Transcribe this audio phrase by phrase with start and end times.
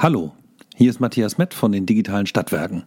[0.00, 0.30] Hallo,
[0.76, 2.84] hier ist Matthias Mett von den digitalen Stadtwerken.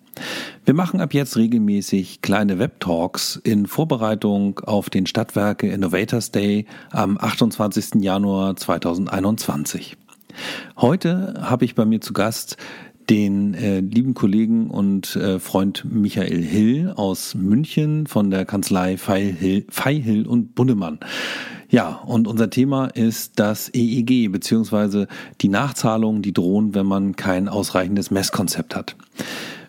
[0.64, 7.18] Wir machen ab jetzt regelmäßig kleine Web-Talks in Vorbereitung auf den Stadtwerke Innovators Day am
[7.18, 7.96] 28.
[8.02, 9.98] Januar 2021.
[10.78, 12.56] Heute habe ich bei mir zu Gast
[13.10, 19.34] den äh, lieben Kollegen und äh, Freund Michael Hill aus München von der Kanzlei Feil
[19.34, 21.00] Hill und Bunnemann.
[21.72, 25.08] Ja, und unser Thema ist das EEG beziehungsweise
[25.40, 28.98] die Nachzahlungen, die drohen, wenn man kein ausreichendes Messkonzept hat.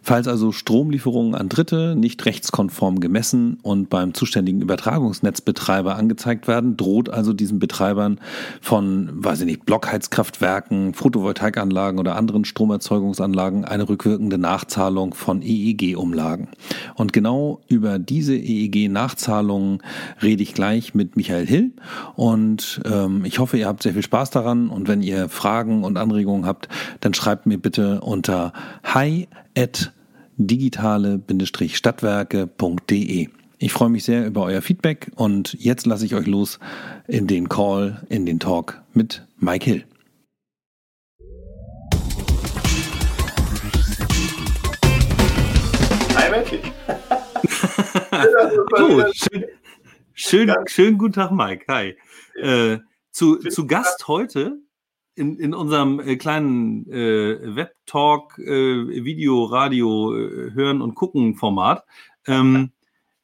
[0.02, 7.08] Falls also Stromlieferungen an Dritte nicht rechtskonform gemessen und beim zuständigen Übertragungsnetzbetreiber angezeigt werden, droht
[7.08, 8.18] also diesen Betreibern
[8.60, 16.48] von, weiß ich nicht, Blockheizkraftwerken, Photovoltaikanlagen oder anderen Stromerzeugungsanlagen eine rückwirkende Nachzahlung von EEG-Umlagen.
[16.96, 19.82] Und genau über diese EEG-Nachzahlungen
[20.20, 21.72] rede ich gleich mit Michael Hill
[22.16, 25.96] und ähm, ich hoffe, ihr habt sehr viel Spaß daran und wenn ihr Fragen und
[25.96, 26.68] Anregungen habt,
[27.00, 29.92] dann schreibt mir bitte unter hi at
[30.36, 33.28] digitale-stadtwerke.de.
[33.58, 36.58] Ich freue mich sehr über euer Feedback und jetzt lasse ich euch los
[37.06, 39.84] in den Call, in den Talk mit Mike Hill.
[46.16, 46.52] Hi Mike.
[48.76, 49.44] so, schön,
[50.14, 51.64] schön, schön guten Tag Mike.
[51.68, 51.96] Hi.
[52.34, 52.78] Äh,
[53.12, 54.58] zu, zu Gast heute
[55.14, 61.84] in, in unserem äh, kleinen äh, Web-Talk, äh, Video, Radio, äh, Hören und Gucken Format
[62.26, 62.72] ähm,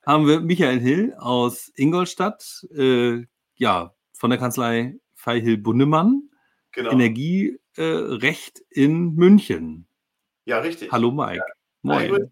[0.07, 3.25] haben wir Michael Hill aus Ingolstadt, äh,
[3.57, 6.31] ja, von der Kanzlei Feihill Bunnemann,
[6.73, 6.91] genau.
[6.91, 9.87] Energierecht in München.
[10.45, 10.91] Ja, richtig.
[10.93, 11.37] Hallo Mike.
[11.37, 11.45] Ja.
[11.83, 12.31] Moin.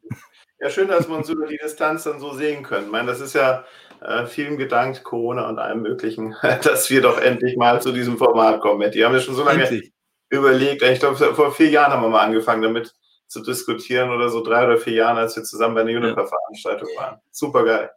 [0.59, 2.87] Ja, schön, dass wir uns über die Distanz dann so sehen können.
[2.87, 3.65] Ich meine, das ist ja
[4.07, 8.61] äh, vielen gedankt, Corona und allem Möglichen, dass wir doch endlich mal zu diesem Format
[8.61, 8.91] kommen.
[8.91, 9.93] Die haben ja schon so lange endlich.
[10.31, 10.83] überlegt.
[10.83, 12.95] Ich glaube, vor vier Jahren haben wir mal angefangen damit
[13.27, 17.21] zu diskutieren oder so drei oder vier Jahren, als wir zusammen bei einer Juniper-Veranstaltung waren.
[17.33, 17.91] Super geil.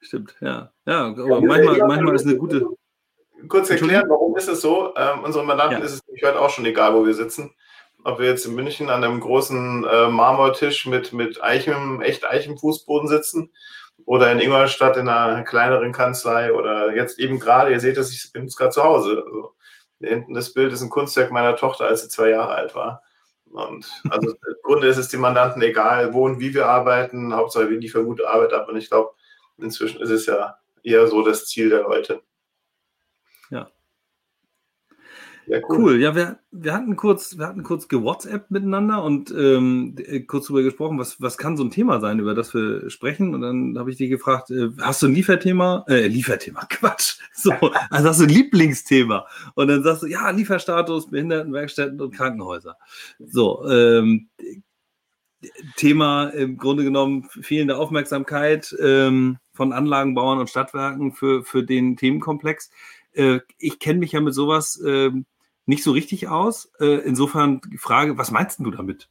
[0.00, 0.70] Stimmt, ja.
[0.84, 2.66] Ja, aber ja, manchmal, ja, manchmal ist eine gute.
[3.48, 4.94] Kurz erklären, warum ist es so?
[4.96, 5.84] Ähm, unseren Mandanten ja.
[5.84, 7.54] ist es ich heute auch schon egal, wo wir sitzen.
[8.04, 13.08] Ob wir jetzt in München an einem großen äh, Marmortisch mit, mit Eichem, echt Eichenfußboden
[13.08, 13.50] sitzen
[14.10, 18.32] oder in Ingolstadt in einer kleineren Kanzlei oder jetzt eben gerade, ihr seht es, ich
[18.32, 19.22] bin jetzt gerade zu Hause.
[19.24, 19.54] Also,
[20.00, 23.04] hinten das Bild ist ein Kunstwerk meiner Tochter, als sie zwei Jahre alt war.
[23.44, 27.70] Und also im Grunde ist es den Mandanten egal, wo und wie wir arbeiten, Hauptsache
[27.70, 28.68] wir liefern gute Arbeit ab.
[28.68, 29.12] Und ich glaube,
[29.58, 32.20] inzwischen ist es ja eher so das Ziel der Leute.
[33.50, 33.70] Ja,
[35.50, 35.78] cool.
[35.78, 36.00] cool.
[36.00, 40.62] Ja, wir, wir hatten kurz, wir hatten kurz gewhatsappt miteinander und ähm, äh, kurz darüber
[40.62, 43.34] gesprochen, was, was kann so ein Thema sein, über das wir sprechen.
[43.34, 45.84] Und dann habe ich dich gefragt, äh, hast du ein Lieferthema?
[45.88, 47.18] Äh, Lieferthema, Quatsch.
[47.32, 47.52] So,
[47.90, 49.26] also hast du ein Lieblingsthema.
[49.54, 52.76] Und dann sagst du, ja, Lieferstatus, Behindertenwerkstätten und Krankenhäuser.
[53.18, 54.28] So, ähm,
[55.76, 62.70] Thema im Grunde genommen fehlende Aufmerksamkeit ähm, von Anlagenbauern und Stadtwerken für, für den Themenkomplex.
[63.12, 65.24] Äh, ich kenne mich ja mit sowas ähm,
[65.70, 66.70] nicht so richtig aus.
[66.80, 69.08] Äh, insofern die Frage, was meinst du damit?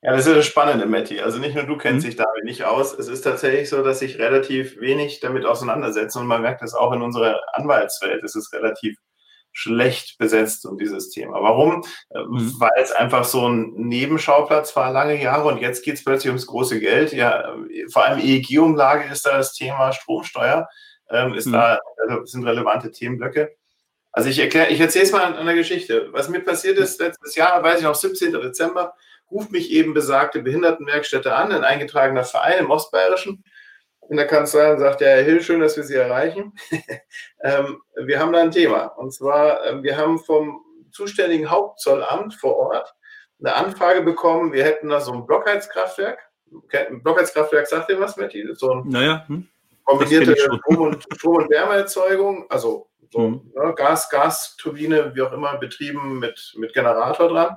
[0.00, 1.20] Ja, das ist das Spannende, Matti.
[1.20, 2.10] Also nicht nur du kennst mhm.
[2.10, 2.94] dich damit nicht aus.
[2.98, 6.92] Es ist tatsächlich so, dass ich relativ wenig damit auseinandersetze und man merkt das auch
[6.92, 8.24] in unserer Anwaltswelt.
[8.24, 8.96] Es ist relativ
[9.52, 11.42] schlecht besetzt um dieses Thema.
[11.42, 11.84] Warum?
[12.10, 12.54] Äh, mhm.
[12.58, 16.46] Weil es einfach so ein Nebenschauplatz war lange Jahre und jetzt geht es plötzlich ums
[16.46, 17.12] große Geld.
[17.12, 17.54] Ja,
[17.92, 20.68] vor allem EEG-Umlage ist da das Thema Stromsteuer,
[21.10, 21.52] ähm, ist mhm.
[21.52, 21.78] da,
[22.08, 23.54] also sind relevante Themenblöcke.
[24.12, 26.08] Also ich erkläre, ich erzähle es mal an einer Geschichte.
[26.12, 28.32] Was mir passiert ist letztes Jahr, weiß ich noch, 17.
[28.32, 28.94] Dezember,
[29.30, 33.42] ruft mich eben besagte Behindertenwerkstätte an, ein eingetragener Verein im Ostbayerischen
[34.10, 36.52] in der Kanzlei und sagt, ja, Herr Hill, schön, dass wir Sie erreichen.
[37.42, 38.84] ähm, wir haben da ein Thema.
[38.84, 42.94] Und zwar, äh, wir haben vom zuständigen Hauptzollamt vor Ort
[43.40, 46.18] eine Anfrage bekommen, wir hätten da so ein Blockheizkraftwerk.
[46.72, 48.46] Ein Blockheizkraftwerk sagt ihr was, Matti?
[48.54, 49.48] So ein naja, hm.
[49.84, 53.52] kombinierte Strom- und, Strom und Wärmeerzeugung, also so, mhm.
[53.54, 57.56] ne, Gas, Gasturbine, wie auch immer, betrieben mit, mit Generator dran.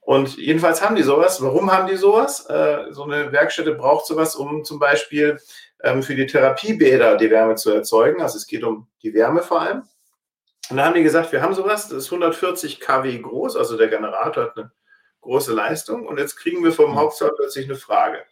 [0.00, 1.40] Und jedenfalls haben die sowas.
[1.42, 2.46] Warum haben die sowas?
[2.46, 5.38] Äh, so eine Werkstätte braucht sowas, um zum Beispiel
[5.82, 8.20] ähm, für die Therapiebäder die Wärme zu erzeugen.
[8.20, 9.82] Also es geht um die Wärme vor allem.
[10.70, 13.88] Und da haben die gesagt, wir haben sowas, das ist 140 kW groß, also der
[13.88, 14.72] Generator hat eine
[15.20, 16.06] große Leistung.
[16.06, 16.96] Und jetzt kriegen wir vom mhm.
[16.96, 18.24] Hauptzoll plötzlich eine Frage.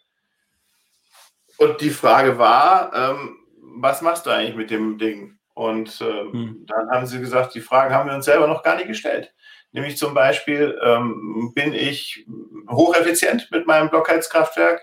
[1.59, 5.40] Und die Frage war, ähm, was machst du eigentlich mit dem Ding?
[5.61, 6.65] Und äh, hm.
[6.67, 9.35] dann haben sie gesagt, die Fragen haben wir uns selber noch gar nicht gestellt.
[9.73, 12.25] Nämlich zum Beispiel, ähm, bin ich
[12.71, 14.81] hocheffizient mit meinem Blockheizkraftwerk?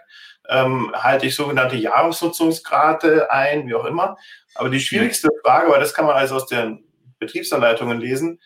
[0.48, 4.18] Ähm, halte ich sogenannte Jahresnutzungsgrade ein, wie auch immer.
[4.54, 6.86] Aber die schwierigste Frage, weil das kann man also aus den
[7.18, 8.40] Betriebsanleitungen lesen,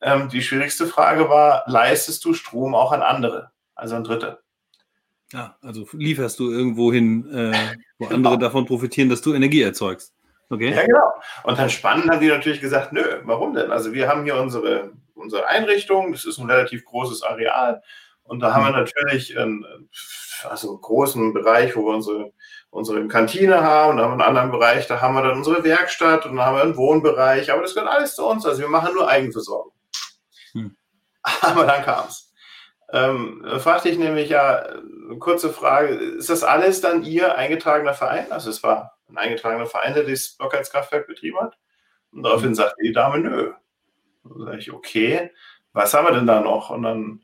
[0.00, 4.40] ähm, die schwierigste Frage war, leistest du Strom auch an andere, also an Dritte?
[5.32, 8.16] Ja, also lieferst du irgendwo hin, äh, wo genau.
[8.16, 10.12] andere davon profitieren, dass du Energie erzeugst.
[10.50, 10.74] Okay.
[10.74, 11.12] Ja, genau.
[11.44, 13.70] Und dann spannend haben die natürlich gesagt, nö, warum denn?
[13.70, 17.82] Also wir haben hier unsere, unsere Einrichtung, das ist ein relativ großes Areal
[18.22, 18.78] und da haben wir mhm.
[18.78, 19.66] natürlich einen,
[20.48, 22.32] also einen großen Bereich, wo wir unsere,
[22.70, 26.24] unsere Kantine haben, da haben wir einen anderen Bereich, da haben wir dann unsere Werkstatt
[26.24, 28.94] und dann haben wir einen Wohnbereich, aber das gehört alles zu uns, also wir machen
[28.94, 29.72] nur Eigenversorgung.
[30.52, 30.76] Hm.
[31.42, 32.32] Aber dann kam es.
[32.90, 34.64] Ähm, fragte ich nämlich ja,
[35.18, 38.32] kurze Frage, ist das alles dann Ihr eingetragener Verein?
[38.32, 41.58] Also es war ein eingetragener Verein, der das Blockheizkraftwerk betrieben hat.
[42.12, 42.54] Und daraufhin hm.
[42.54, 43.52] sagte die Dame, nö.
[44.24, 45.30] Dann sage ich, okay,
[45.72, 46.70] was haben wir denn da noch?
[46.70, 47.20] Und dann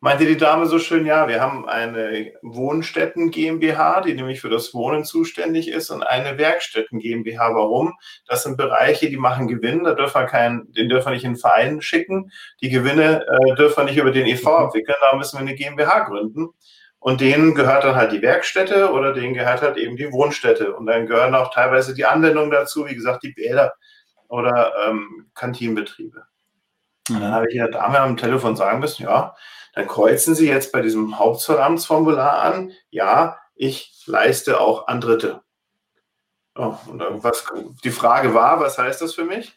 [0.00, 4.74] meinte die Dame so schön, ja, wir haben eine Wohnstätten GmbH, die nämlich für das
[4.74, 7.54] Wohnen zuständig ist, und eine Werkstätten GmbH.
[7.54, 7.94] Warum?
[8.26, 11.32] Das sind Bereiche, die machen Gewinn, da dürfen wir keinen, den dürfen wir nicht in
[11.32, 12.30] den Verein schicken.
[12.60, 14.48] Die Gewinne äh, dürfen wir nicht über den EV mhm.
[14.48, 16.50] abwickeln, da müssen wir eine GmbH gründen.
[17.06, 20.74] Und denen gehört dann halt die Werkstätte oder denen gehört halt eben die Wohnstätte.
[20.74, 23.74] Und dann gehören auch teilweise die Anwendungen dazu, wie gesagt, die Bäder
[24.26, 26.26] oder ähm, Kantinenbetriebe.
[27.08, 27.32] Und dann mhm.
[27.32, 29.36] habe ich der Dame am Telefon sagen müssen, ja,
[29.74, 35.42] dann kreuzen Sie jetzt bei diesem Hauptzollamtsformular an, ja, ich leiste auch an Dritte.
[36.56, 37.46] Oh, und was,
[37.84, 39.56] die Frage war, was heißt das für mich?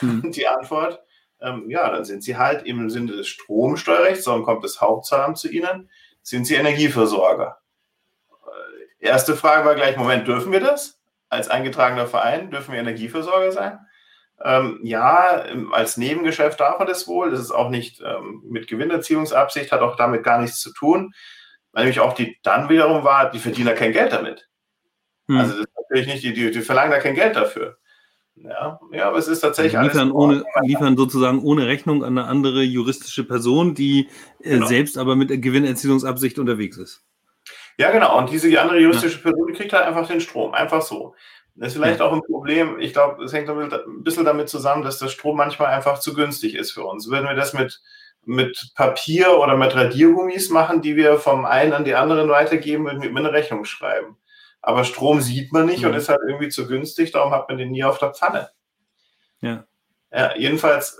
[0.00, 0.30] Hm.
[0.30, 1.00] Die Antwort,
[1.40, 5.48] ähm, ja, dann sind Sie halt im Sinne des Stromsteuerrechts, sondern kommt das Hauptzollamt zu
[5.48, 5.88] Ihnen,
[6.26, 7.58] sind Sie Energieversorger.
[8.98, 11.00] Erste Frage war gleich, Moment, dürfen wir das?
[11.28, 13.78] Als eingetragener Verein dürfen wir Energieversorger sein?
[14.42, 17.30] Ähm, ja, als Nebengeschäft darf er das wohl.
[17.30, 21.14] Das ist auch nicht ähm, mit Gewinnerziehungsabsicht, hat auch damit gar nichts zu tun.
[21.70, 24.48] Weil nämlich auch die dann wiederum war, die verdienen da kein Geld damit.
[25.28, 25.38] Hm.
[25.38, 27.78] Also das ist natürlich nicht, die, die, die, verlangen da kein Geld dafür.
[28.36, 32.28] Ja, ja aber es ist tatsächlich also liefern, ohne, liefern sozusagen ohne Rechnung an eine
[32.28, 34.08] andere juristische Person, die
[34.40, 34.66] äh, genau.
[34.66, 37.02] selbst aber mit Gewinnerziehungsabsicht unterwegs ist.
[37.78, 38.18] Ja, genau.
[38.18, 39.22] Und diese andere juristische ja.
[39.22, 40.54] Person kriegt halt einfach den Strom.
[40.54, 41.14] Einfach so.
[41.54, 42.78] Das ist vielleicht auch ein Problem.
[42.80, 43.70] Ich glaube, es hängt ein
[44.02, 47.10] bisschen damit zusammen, dass der Strom manchmal einfach zu günstig ist für uns.
[47.10, 47.80] Würden wir das mit,
[48.26, 53.00] mit Papier oder mit Radiergummis machen, die wir vom einen an die anderen weitergeben, würden
[53.00, 54.18] wir immer eine Rechnung schreiben.
[54.66, 55.90] Aber Strom sieht man nicht mhm.
[55.90, 58.50] und ist halt irgendwie zu günstig, darum hat man den nie auf der Pfanne.
[59.40, 59.64] Ja.
[60.10, 60.36] ja.
[60.36, 60.98] Jedenfalls,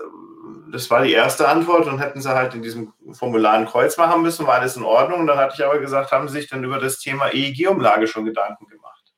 [0.71, 4.23] das war die erste Antwort und hätten sie halt in diesem Formular ein Kreuz machen
[4.23, 5.19] müssen, war alles in Ordnung.
[5.19, 8.25] Und dann hatte ich aber gesagt, haben sie sich dann über das Thema EEG-Umlage schon
[8.25, 9.13] Gedanken gemacht?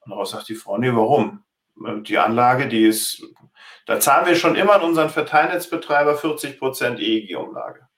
[0.00, 1.42] Und daraus sagt die Frau, nee, warum?
[2.02, 3.22] Die Anlage, die ist,
[3.86, 7.88] da zahlen wir schon immer an unseren Verteilnetzbetreiber 40 Prozent EEG-Umlage.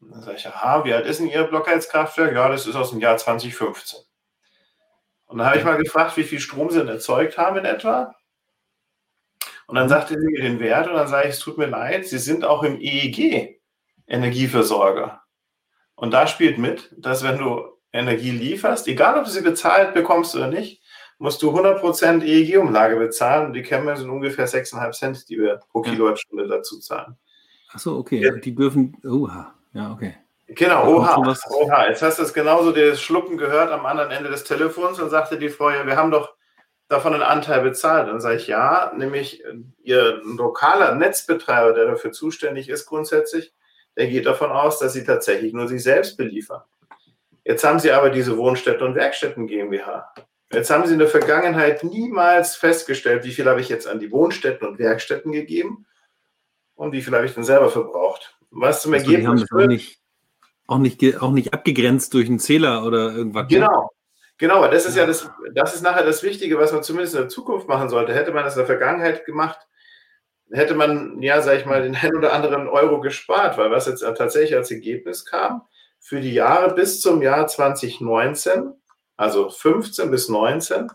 [0.00, 2.34] Dann sage ich, aha, wie alt ist denn Ihr Blockheizkraftwerk?
[2.34, 4.08] Ja, das ist aus dem Jahr 2015.
[5.28, 8.14] Und dann habe ich mal gefragt, wie viel Strom Sie denn erzeugt haben in etwa.
[9.66, 12.06] Und dann sagte sie mir den Wert und dann sage ich, es tut mir leid,
[12.06, 13.60] Sie sind auch im EEG
[14.06, 15.22] Energieversorger.
[15.94, 20.34] Und da spielt mit, dass wenn du Energie lieferst, egal ob du sie bezahlt bekommst
[20.34, 20.82] oder nicht,
[21.18, 23.52] musst du 100% EEG-Umlage bezahlen.
[23.52, 27.16] Die kennen wir sind ungefähr 6,5 Cent, die wir pro Kilowattstunde dazu zahlen.
[27.70, 28.22] Achso, okay.
[28.22, 28.32] Ja.
[28.32, 28.96] Die dürfen.
[29.04, 30.14] Oha, ja, okay.
[30.48, 31.88] Genau, oha, oha.
[31.88, 35.38] Jetzt hast du es genauso das Schlucken gehört am anderen Ende des Telefons und sagte
[35.38, 36.34] die Frau, ja, wir haben doch
[36.88, 38.08] davon einen Anteil bezahlt.
[38.08, 39.44] Dann sage ich, ja, nämlich
[39.82, 43.52] ihr lokaler Netzbetreiber, der dafür zuständig ist grundsätzlich,
[43.96, 46.62] der geht davon aus, dass sie tatsächlich nur sich selbst beliefern.
[47.44, 50.12] Jetzt haben sie aber diese Wohnstätten und Werkstätten GmbH.
[50.52, 54.10] Jetzt haben Sie in der Vergangenheit niemals festgestellt, wie viel habe ich jetzt an die
[54.10, 55.86] Wohnstätten und Werkstätten gegeben
[56.74, 58.38] und wie viel habe ich denn selber verbraucht.
[58.50, 59.98] Was zum also Ergebnis führt.
[60.68, 63.50] Auch nicht, auch, nicht, abgegrenzt durch einen Zähler oder irgendwas.
[63.50, 63.58] Ne?
[63.58, 63.90] Genau.
[64.40, 67.28] Genau, das ist ja das, das ist nachher das Wichtige, was man zumindest in der
[67.28, 68.14] Zukunft machen sollte.
[68.14, 69.58] Hätte man das in der Vergangenheit gemacht,
[70.52, 74.02] hätte man, ja, sag ich mal, den einen oder anderen Euro gespart, weil was jetzt
[74.02, 75.62] tatsächlich als Ergebnis kam,
[75.98, 78.74] für die Jahre bis zum Jahr 2019
[79.18, 80.90] also 15 bis 19,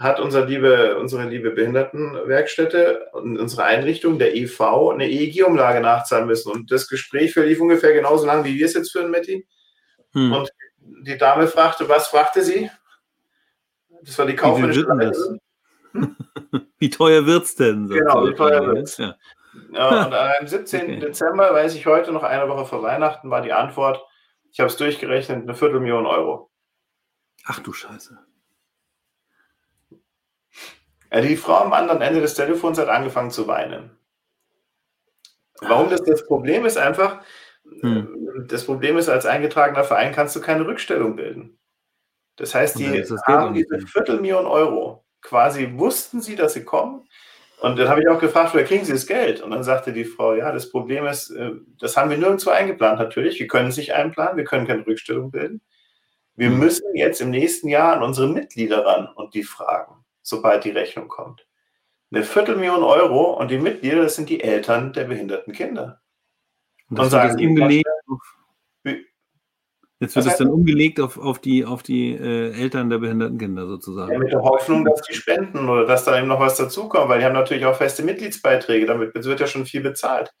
[0.00, 6.50] hat unser liebe, unsere liebe Behindertenwerkstätte und unsere Einrichtung, der EV, eine EEG-Umlage nachzahlen müssen.
[6.50, 9.46] Und das Gespräch verlief ungefähr genauso lang, wie wir es jetzt führen, Matti.
[10.14, 10.32] Hm.
[10.32, 12.70] Und die Dame fragte, was fragte sie?
[14.02, 15.38] Das war die kaufmännische Leiterin.
[16.78, 17.88] Wie teuer wird es denn?
[17.88, 18.96] Genau, wie teuer wird es?
[18.96, 19.16] Ja.
[19.72, 20.80] Ja, und am 17.
[20.80, 20.98] Okay.
[21.00, 24.02] Dezember, weiß ich heute, noch eine Woche vor Weihnachten, war die Antwort,
[24.50, 26.50] ich habe es durchgerechnet, eine Viertelmillion Euro.
[27.44, 28.18] Ach du Scheiße.
[31.12, 33.90] Die Frau am anderen Ende des Telefons hat angefangen zu weinen.
[35.60, 37.20] Warum das das Problem ist einfach,
[37.80, 38.46] hm.
[38.48, 41.58] das Problem ist, als eingetragener Verein kannst du keine Rückstellung bilden.
[42.36, 45.04] Das heißt, die haben diese Viertelmillion Euro.
[45.20, 47.06] Quasi wussten sie, dass sie kommen.
[47.60, 49.42] Und dann habe ich auch gefragt, woher kriegen Sie das Geld?
[49.42, 52.98] Und dann sagte die Frau, ja, das Problem ist, äh, das haben wir nirgendwo eingeplant
[52.98, 53.38] natürlich.
[53.38, 55.60] Wir können es nicht einplanen, wir können keine Rückstellung bilden.
[56.36, 56.58] Wir mhm.
[56.58, 61.08] müssen jetzt im nächsten Jahr an unsere Mitglieder ran und die fragen, sobald die Rechnung
[61.08, 61.46] kommt.
[62.12, 66.00] Eine Viertelmillion Euro und die Mitglieder, das sind die Eltern der behinderten Kinder.
[66.88, 68.40] Und, das und sagen, umgelegt auf,
[70.00, 73.66] Jetzt wird es dann umgelegt auf, auf die, auf die äh, Eltern der behinderten Kinder
[73.66, 74.10] sozusagen.
[74.10, 77.18] Ja, mit der Hoffnung, dass die spenden oder dass da eben noch was dazukommt, weil
[77.18, 80.32] die haben natürlich auch feste Mitgliedsbeiträge, damit wird ja schon viel bezahlt.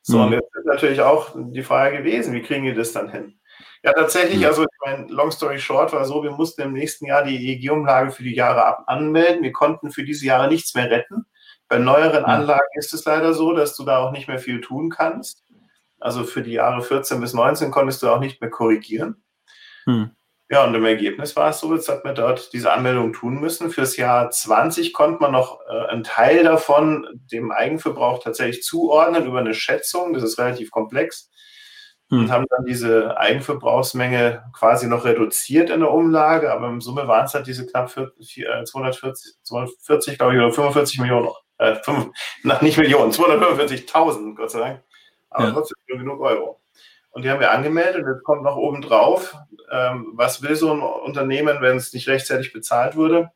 [0.00, 0.24] So, mhm.
[0.24, 3.38] und jetzt ist natürlich auch die Frage gewesen, wie kriegen die das dann hin?
[3.84, 7.22] Ja, tatsächlich, also ich meine, long story short war so, wir mussten im nächsten Jahr
[7.22, 9.42] die EEG-Umlage für die Jahre ab anmelden.
[9.42, 11.26] Wir konnten für diese Jahre nichts mehr retten.
[11.68, 12.24] Bei neueren.
[12.24, 15.44] Anlagen ist es leider so, dass du da auch nicht mehr viel tun kannst.
[16.00, 19.22] Also für die Jahre 14 bis 19 konntest du auch nicht mehr korrigieren.
[19.84, 20.12] Hm.
[20.48, 23.70] Ja, und im Ergebnis war es so, jetzt hat man dort diese Anmeldung tun müssen.
[23.70, 29.40] Fürs Jahr 20 konnte man noch äh, einen Teil davon dem Eigenverbrauch tatsächlich zuordnen über
[29.40, 30.14] eine Schätzung.
[30.14, 31.30] Das ist relativ komplex.
[32.14, 32.20] Hm.
[32.20, 36.52] Und haben dann diese Eigenverbrauchsmenge quasi noch reduziert in der Umlage.
[36.52, 41.00] Aber im Summe waren es halt diese knapp 40, 240, 240, glaube ich, oder 45
[41.00, 41.28] Millionen,
[41.58, 42.10] äh, 5,
[42.62, 44.80] nicht Millionen, 245.000, Gott sei Dank
[45.34, 45.52] aber ja.
[45.52, 46.60] trotzdem nur genug Euro.
[47.10, 49.36] Und die haben wir angemeldet jetzt kommt noch oben drauf,
[49.70, 53.30] ähm, was will so ein Unternehmen, wenn es nicht rechtzeitig bezahlt wurde?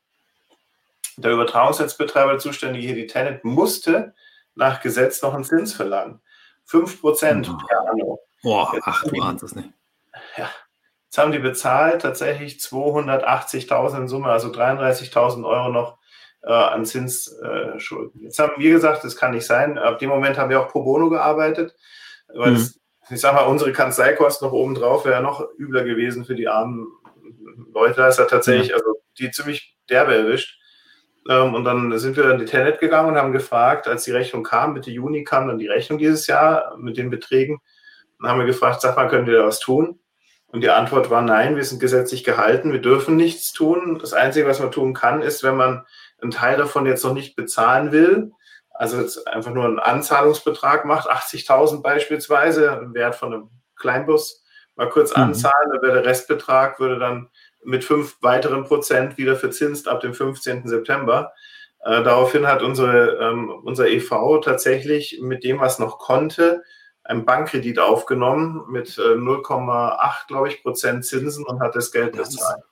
[1.16, 4.14] Der Übertragungsnetzbetreiber, der Zuständige hier, die Tenant, musste
[4.54, 6.20] nach Gesetz noch einen Zins verlangen.
[6.64, 7.66] 5 Prozent oh.
[7.66, 8.20] per Anno.
[8.42, 9.70] Boah, ach, du ahnst es nicht.
[10.36, 10.48] Ja.
[11.06, 15.98] Jetzt haben die bezahlt tatsächlich 280.000 in Summe, also 33.000 Euro noch
[16.42, 18.20] äh, an Zinsschulden.
[18.20, 19.78] Äh, Jetzt haben wir gesagt, das kann nicht sein.
[19.78, 21.74] Ab dem Moment haben wir auch pro bono gearbeitet,
[22.34, 22.56] weil mhm.
[22.56, 22.80] es,
[23.10, 26.86] ich sag mal, unsere Kanzleikosten noch oben drauf wäre noch übler gewesen für die armen
[27.72, 27.96] Leute.
[27.96, 28.74] Da ist er tatsächlich, mhm.
[28.74, 30.58] also die ziemlich derbe erwischt.
[31.28, 34.42] Ähm, und dann sind wir dann die Tenet gegangen und haben gefragt, als die Rechnung
[34.42, 37.60] kam, Mitte Juni kam dann die Rechnung dieses Jahr mit den Beträgen.
[38.20, 39.98] Dann haben wir gefragt, sag mal, können wir da was tun?
[40.50, 43.98] Und die Antwort war nein, wir sind gesetzlich gehalten, wir dürfen nichts tun.
[44.00, 45.84] Das Einzige, was man tun kann, ist, wenn man
[46.20, 48.32] einen Teil davon jetzt noch nicht bezahlen will,
[48.70, 54.42] also jetzt einfach nur einen Anzahlungsbetrag macht, 80.000 beispielsweise, einen Wert von einem Kleinbus,
[54.74, 55.24] mal kurz mhm.
[55.24, 57.28] anzahlen, dann wäre der Restbetrag, würde dann
[57.64, 60.66] mit fünf weiteren Prozent wieder verzinst ab dem 15.
[60.66, 61.32] September.
[61.80, 66.62] Äh, daraufhin hat unsere, ähm, unser EV tatsächlich mit dem, was noch konnte,
[67.08, 72.62] einen Bankkredit aufgenommen mit äh, 0,8, glaube ich, Prozent Zinsen und hat das Geld bezahlt.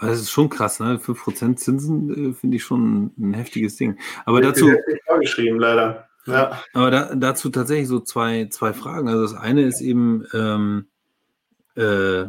[0.00, 0.98] Das ist schon krass, ne?
[0.98, 3.98] 5% Zinsen äh, finde ich schon ein heftiges Ding.
[4.24, 4.70] Aber ich dazu.
[5.06, 6.08] Vorgeschrieben, leider.
[6.26, 6.62] Ja.
[6.72, 9.08] Aber da, dazu tatsächlich so zwei, zwei Fragen.
[9.08, 10.86] Also das eine ist eben ähm,
[11.76, 12.24] äh,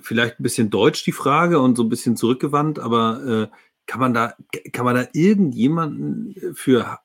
[0.00, 3.56] vielleicht ein bisschen deutsch die Frage und so ein bisschen zurückgewandt, aber äh,
[3.86, 4.34] kann man da,
[4.72, 7.03] kann man da irgendjemanden für äh,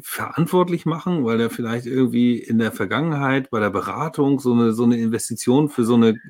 [0.00, 4.84] verantwortlich machen, weil der vielleicht irgendwie in der Vergangenheit bei der Beratung so eine, so
[4.84, 6.20] eine Investition für so eine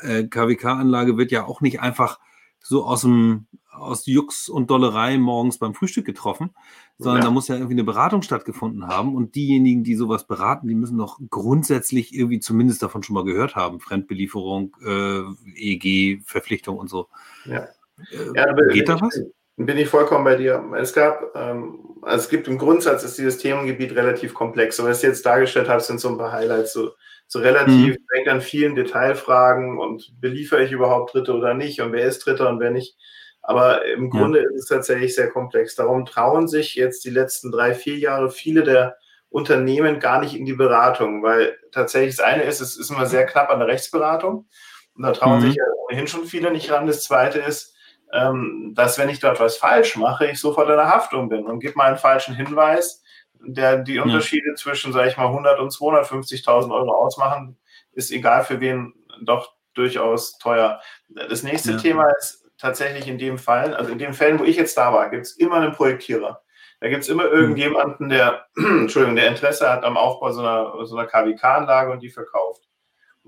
[0.00, 2.18] äh, KWK-Anlage wird ja auch nicht einfach
[2.60, 6.50] so aus dem aus Jux und Dollerei morgens beim Frühstück getroffen,
[6.98, 7.28] sondern ja.
[7.28, 10.98] da muss ja irgendwie eine Beratung stattgefunden haben und diejenigen, die sowas beraten, die müssen
[10.98, 13.80] doch grundsätzlich irgendwie zumindest davon schon mal gehört haben.
[13.80, 15.20] Fremdbelieferung, äh,
[15.54, 17.08] EEG-Verpflichtung und so.
[17.44, 17.68] Ja.
[18.10, 19.20] Äh, ja geht da was?
[19.60, 20.64] Bin ich vollkommen bei dir.
[20.76, 24.78] Es gab, ähm, also es gibt im Grundsatz ist dieses Themengebiet relativ komplex.
[24.78, 26.72] Und was ich jetzt dargestellt habe, sind so ein paar Highlights.
[26.72, 26.92] So,
[27.26, 28.06] so relativ, mhm.
[28.14, 32.48] denkt an vielen Detailfragen und beliefere ich überhaupt Dritte oder nicht und wer ist Dritter
[32.48, 32.96] und wer nicht.
[33.42, 34.48] Aber im Grunde ja.
[34.48, 35.74] ist es tatsächlich sehr komplex.
[35.74, 38.96] Darum trauen sich jetzt die letzten drei, vier Jahre viele der
[39.28, 43.26] Unternehmen gar nicht in die Beratung, weil tatsächlich das eine ist, es ist immer sehr
[43.26, 44.46] knapp an der Rechtsberatung
[44.94, 45.46] und da trauen mhm.
[45.48, 46.86] sich ja ohnehin schon viele nicht ran.
[46.86, 47.74] Das zweite ist,
[48.10, 51.76] dass wenn ich dort was falsch mache, ich sofort in der Haftung bin und gebe
[51.76, 53.02] mal einen falschen Hinweis,
[53.40, 54.54] der die Unterschiede ja.
[54.54, 57.58] zwischen, sage ich mal, 100 und 250.000 Euro ausmachen,
[57.92, 60.80] ist egal für wen doch durchaus teuer.
[61.08, 61.78] Das nächste ja.
[61.78, 65.10] Thema ist tatsächlich in dem Fall, also in den Fällen, wo ich jetzt da war,
[65.10, 66.42] gibt es immer einen Projektierer.
[66.80, 70.96] Da gibt es immer irgendjemanden, der, Entschuldigung, der Interesse hat am Aufbau so einer, so
[70.96, 72.67] einer KWK-Anlage und die verkauft.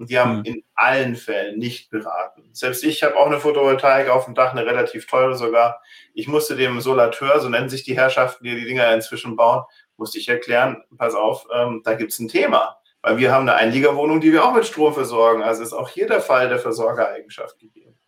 [0.01, 0.45] Und die haben mhm.
[0.45, 2.49] in allen Fällen nicht beraten.
[2.53, 5.83] Selbst ich habe auch eine Photovoltaik auf dem Dach, eine relativ teure sogar.
[6.15, 9.65] Ich musste dem Solateur, so nennen sich die Herrschaften, die die Dinger inzwischen bauen,
[9.99, 12.79] musste ich erklären, pass auf, ähm, da gibt es ein Thema.
[13.03, 15.43] Weil wir haben eine Einliegerwohnung, die wir auch mit Strom versorgen.
[15.43, 17.99] Also ist auch hier der Fall der Versorgereigenschaft gegeben.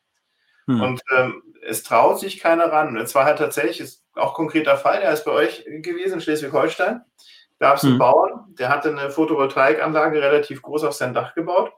[0.69, 0.81] Hm.
[0.81, 2.97] Und ähm, es traut sich keiner ran.
[2.97, 7.03] Es war halt tatsächlich, ist auch konkreter Fall, der ist bei euch gewesen in Schleswig-Holstein.
[7.59, 7.99] Da gab es einen hm.
[7.99, 11.71] Bauern, der hatte eine Photovoltaikanlage relativ groß auf sein Dach gebaut.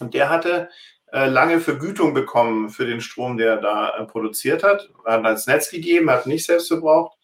[0.00, 0.68] Und der hatte
[1.12, 4.90] äh, lange Vergütung bekommen für den Strom, der da äh, produziert hat.
[5.04, 7.16] Er hat ans Netz gegeben, hat nicht selbst verbraucht.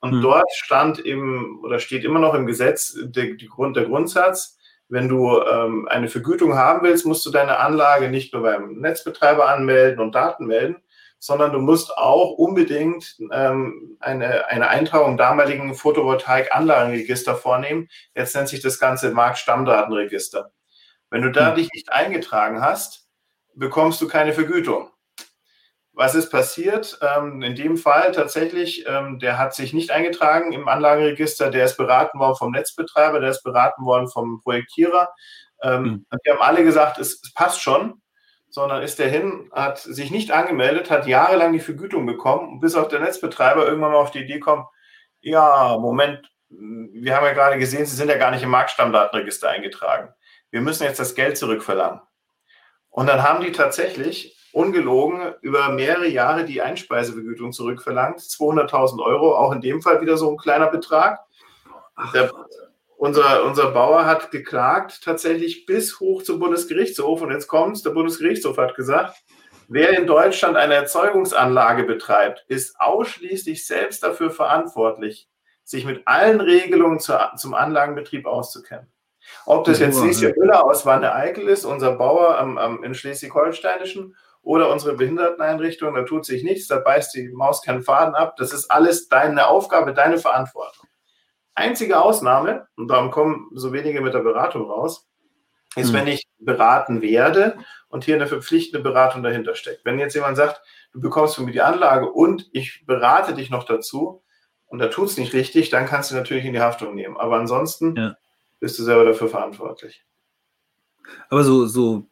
[0.00, 0.22] Und hm.
[0.22, 4.58] dort stand im oder steht immer noch im Gesetz der, die Grund, der Grundsatz,
[4.88, 9.48] wenn du ähm, eine Vergütung haben willst, musst du deine Anlage nicht nur beim Netzbetreiber
[9.48, 10.82] anmelden und Daten melden,
[11.20, 17.88] sondern du musst auch unbedingt ähm, eine, eine Eintragung im damaligen Photovoltaik-Anlagenregister vornehmen.
[18.16, 20.50] Jetzt nennt sich das Ganze Marktstammdatenregister.
[21.10, 21.56] Wenn du da hm.
[21.56, 23.08] dich nicht eingetragen hast,
[23.54, 24.90] bekommst du keine Vergütung.
[25.92, 26.98] Was ist passiert?
[27.02, 31.76] Ähm, in dem Fall tatsächlich, ähm, der hat sich nicht eingetragen im Anlagenregister, der ist
[31.76, 35.12] beraten worden vom Netzbetreiber, der ist beraten worden vom Projektierer.
[35.62, 36.06] Ähm, mhm.
[36.24, 38.00] Die haben alle gesagt, es, es, passt schon,
[38.48, 42.88] sondern ist der hin, hat sich nicht angemeldet, hat jahrelang die Vergütung bekommen, bis auch
[42.88, 44.66] der Netzbetreiber irgendwann mal auf die Idee kommt,
[45.20, 50.14] ja, Moment, wir haben ja gerade gesehen, Sie sind ja gar nicht im Marktstammdatenregister eingetragen.
[50.50, 52.00] Wir müssen jetzt das Geld zurückverlangen.
[52.90, 58.18] Und dann haben die tatsächlich ungelogen über mehrere Jahre die Einspeisevergütung zurückverlangt.
[58.18, 61.20] 200.000 Euro, auch in dem Fall wieder so ein kleiner Betrag.
[62.14, 62.32] Der,
[62.96, 67.22] unser, unser Bauer hat geklagt, tatsächlich bis hoch zum Bundesgerichtshof.
[67.22, 69.16] Und jetzt kommt's, der Bundesgerichtshof hat gesagt,
[69.68, 75.28] wer in Deutschland eine Erzeugungsanlage betreibt, ist ausschließlich selbst dafür verantwortlich,
[75.62, 78.92] sich mit allen Regelungen zur, zum Anlagenbetrieb auszukennen.
[79.46, 84.70] Ob das jetzt Lieschen Müller aus Wanne-Eickel ist, unser Bauer am, am, in Schleswig-Holsteinischen, oder
[84.70, 88.36] unsere Behinderteneinrichtung, da tut sich nichts, da beißt die Maus keinen Faden ab.
[88.36, 90.88] Das ist alles deine Aufgabe, deine Verantwortung.
[91.54, 95.08] Einzige Ausnahme, und darum kommen so wenige mit der Beratung raus,
[95.76, 95.94] ist, hm.
[95.94, 97.58] wenn ich beraten werde
[97.88, 99.84] und hier eine verpflichtende Beratung dahinter steckt.
[99.84, 103.64] Wenn jetzt jemand sagt, du bekommst von mir die Anlage und ich berate dich noch
[103.64, 104.22] dazu
[104.66, 107.16] und da tut es nicht richtig, dann kannst du natürlich in die Haftung nehmen.
[107.18, 108.16] Aber ansonsten ja.
[108.60, 110.04] Bist du selber dafür verantwortlich.
[111.28, 112.08] Aber so, so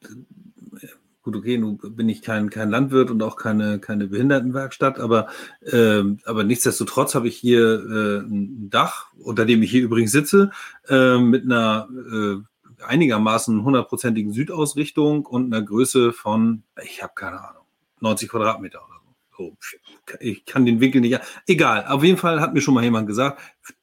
[1.29, 5.29] gut, okay, nun bin ich kein, kein Landwirt und auch keine, keine Behindertenwerkstatt, aber,
[5.61, 10.51] äh, aber nichtsdestotrotz habe ich hier äh, ein Dach, unter dem ich hier übrigens sitze,
[10.89, 17.65] äh, mit einer äh, einigermaßen hundertprozentigen Südausrichtung und einer Größe von, ich habe keine Ahnung,
[18.01, 19.01] 90 Quadratmeter oder
[19.37, 19.57] so.
[19.59, 20.17] so.
[20.21, 21.21] Ich kann den Winkel nicht.
[21.47, 23.41] Egal, auf jeden Fall hat mir schon mal jemand gesagt,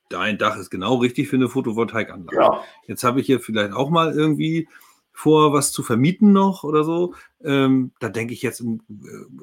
[0.09, 2.35] dein Dach ist genau richtig für eine Photovoltaikanlage.
[2.35, 2.63] Ja.
[2.87, 4.67] Jetzt habe ich hier vielleicht auch mal irgendwie
[5.11, 7.13] vor, was zu vermieten noch oder so.
[7.43, 8.77] Ähm, da denke ich jetzt äh,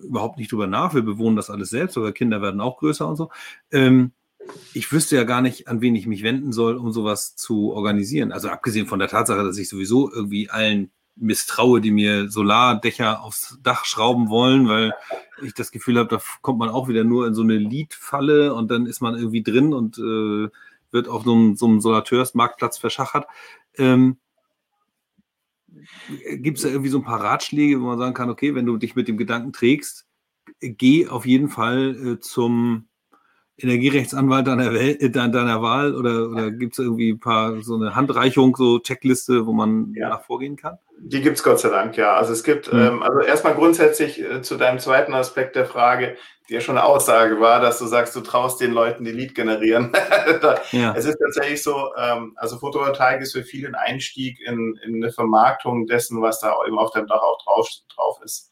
[0.05, 0.95] überhaupt nicht drüber nach.
[0.95, 3.31] Wir bewohnen das alles selbst, aber Kinder werden auch größer und so.
[3.71, 4.13] Ähm,
[4.75, 8.33] ich wüsste ja gar nicht, an wen ich mich wenden soll, um sowas zu organisieren.
[8.33, 13.59] Also abgesehen von der Tatsache, dass ich sowieso irgendwie allen misstraue, die mir Solardächer aufs
[13.63, 14.95] Dach schrauben wollen, weil
[15.43, 18.71] ich das Gefühl habe, da kommt man auch wieder nur in so eine Liedfalle und
[18.71, 20.49] dann ist man irgendwie drin und äh,
[20.91, 23.27] wird auf so einem, so einem Solateursmarktplatz verschachert.
[23.77, 24.19] Ähm,
[26.37, 28.77] Gibt es da irgendwie so ein paar Ratschläge, wo man sagen kann, okay, wenn du
[28.77, 30.07] dich mit dem Gedanken trägst,
[30.61, 32.89] geh auf jeden Fall äh, zum
[33.63, 37.95] Energierechtsanwalt deiner, Wel äh, deiner Wahl oder, oder gibt es irgendwie ein paar so eine
[37.95, 40.09] Handreichung, so Checkliste, wo man ja.
[40.09, 40.79] nach vorgehen kann?
[40.99, 42.15] Die gibt es Gott sei Dank, ja.
[42.15, 42.79] Also es gibt, mhm.
[42.79, 46.17] ähm, also erstmal grundsätzlich äh, zu deinem zweiten Aspekt der Frage,
[46.49, 49.35] die ja schon eine Aussage war, dass du sagst, du traust den Leuten, die Lead
[49.35, 49.93] generieren.
[50.43, 50.95] da, ja.
[50.97, 55.13] Es ist tatsächlich so, ähm, also Photovoltaik ist für viele ein Einstieg in, in eine
[55.13, 58.51] Vermarktung dessen, was da eben auf dem Dach auch drauf, drauf ist.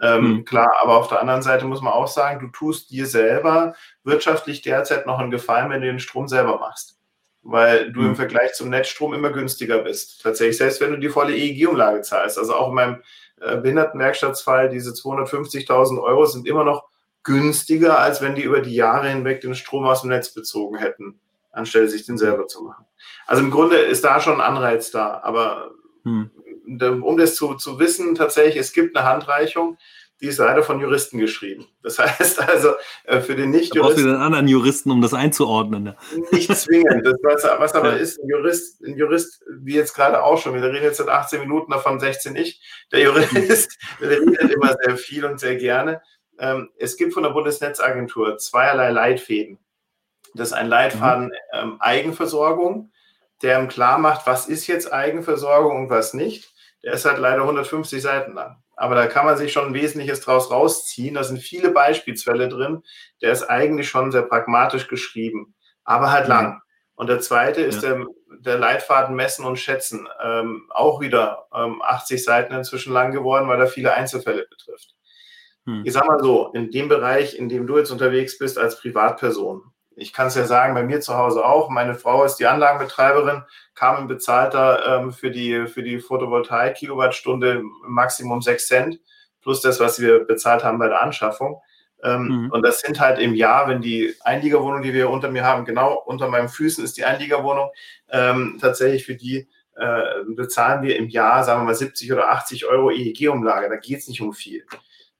[0.00, 0.44] Ähm, mhm.
[0.44, 3.74] Klar, aber auf der anderen Seite muss man auch sagen, du tust dir selber
[4.08, 6.98] wirtschaftlich derzeit noch einen Gefallen, wenn du den Strom selber machst.
[7.42, 8.08] Weil du mhm.
[8.08, 10.22] im Vergleich zum Netzstrom immer günstiger bist.
[10.22, 12.38] Tatsächlich, selbst wenn du die volle EEG-Umlage zahlst.
[12.38, 13.02] Also auch in meinem
[13.40, 16.88] äh, Behindertenwerkstattsfall, diese 250.000 Euro sind immer noch
[17.22, 21.20] günstiger, als wenn die über die Jahre hinweg den Strom aus dem Netz bezogen hätten,
[21.52, 22.84] anstelle sich den selber zu machen.
[23.26, 25.20] Also im Grunde ist da schon ein Anreiz da.
[25.22, 25.70] Aber
[26.02, 26.30] mhm
[27.02, 29.78] um das zu, zu wissen, tatsächlich, es gibt eine Handreichung,
[30.20, 31.66] die ist leider von Juristen geschrieben.
[31.82, 33.80] Das heißt also, äh, für den Nicht-Juristen.
[33.80, 35.84] Brauchst du den anderen Juristen, um das einzuordnen?
[35.84, 35.96] Ne?
[36.32, 37.06] Nicht zwingend.
[37.06, 37.98] Das, was, was aber ja.
[37.98, 41.40] ist, ein Jurist, ein Jurist, wie jetzt gerade auch schon, wir reden jetzt seit 18
[41.40, 42.60] Minuten, davon 16 ich.
[42.90, 46.02] Der Jurist, der redet immer sehr viel und sehr gerne.
[46.38, 49.58] Ähm, es gibt von der Bundesnetzagentur zweierlei Leitfäden.
[50.34, 51.32] Das ist ein Leitfaden mhm.
[51.52, 52.92] ähm, Eigenversorgung,
[53.42, 56.52] der ihm klar macht, was ist jetzt Eigenversorgung und was nicht.
[56.82, 58.62] Der ist halt leider 150 Seiten lang.
[58.78, 61.14] Aber da kann man sich schon ein Wesentliches draus rausziehen.
[61.14, 62.84] Da sind viele Beispielsfälle drin.
[63.20, 66.62] Der ist eigentlich schon sehr pragmatisch geschrieben, aber halt lang.
[66.94, 67.94] Und der zweite ist ja.
[67.94, 68.06] der,
[68.40, 70.08] der Leitfaden Messen und Schätzen.
[70.22, 74.94] Ähm, auch wieder ähm, 80 Seiten inzwischen lang geworden, weil er viele Einzelfälle betrifft.
[75.64, 75.82] Hm.
[75.84, 79.62] Ich sag mal so, in dem Bereich, in dem du jetzt unterwegs bist als Privatperson,
[79.98, 81.68] ich kann es ja sagen, bei mir zu Hause auch.
[81.70, 83.42] Meine Frau ist die Anlagenbetreiberin,
[83.74, 89.00] kam ein Bezahlter ähm, für die, für die Photovoltaik-Kilowattstunde Maximum 6 Cent,
[89.42, 91.60] plus das, was wir bezahlt haben bei der Anschaffung.
[92.02, 92.50] Ähm, mhm.
[92.52, 96.00] Und das sind halt im Jahr, wenn die Einliegerwohnung, die wir unter mir haben, genau
[96.06, 97.70] unter meinen Füßen ist die Einliegerwohnung,
[98.10, 102.66] ähm, tatsächlich für die äh, bezahlen wir im Jahr, sagen wir mal, 70 oder 80
[102.66, 103.68] Euro EEG-Umlage.
[103.68, 104.64] Da geht es nicht um viel.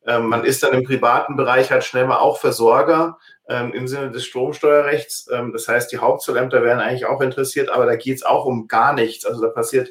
[0.06, 4.10] Ähm, man ist dann im privaten Bereich halt schnell mal auch Versorger ähm, im Sinne
[4.10, 5.28] des Stromsteuerrechts.
[5.32, 8.68] Ähm, das heißt, die Hauptzollämter wären eigentlich auch interessiert, aber da geht es auch um
[8.68, 9.24] gar nichts.
[9.24, 9.90] Also da passiert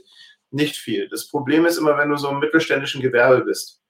[0.52, 1.10] nicht viel.
[1.10, 3.82] Das Problem ist immer, wenn du so im mittelständischen Gewerbe bist.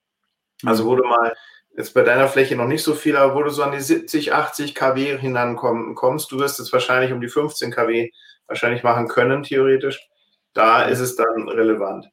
[0.66, 1.36] Also wo du mal
[1.76, 4.34] jetzt bei deiner Fläche noch nicht so viel, aber wo du so an die 70,
[4.34, 8.12] 80 kW hinankommst, du wirst jetzt wahrscheinlich um die 15 kW
[8.48, 10.08] wahrscheinlich machen können, theoretisch.
[10.54, 12.10] Da ist es dann relevant.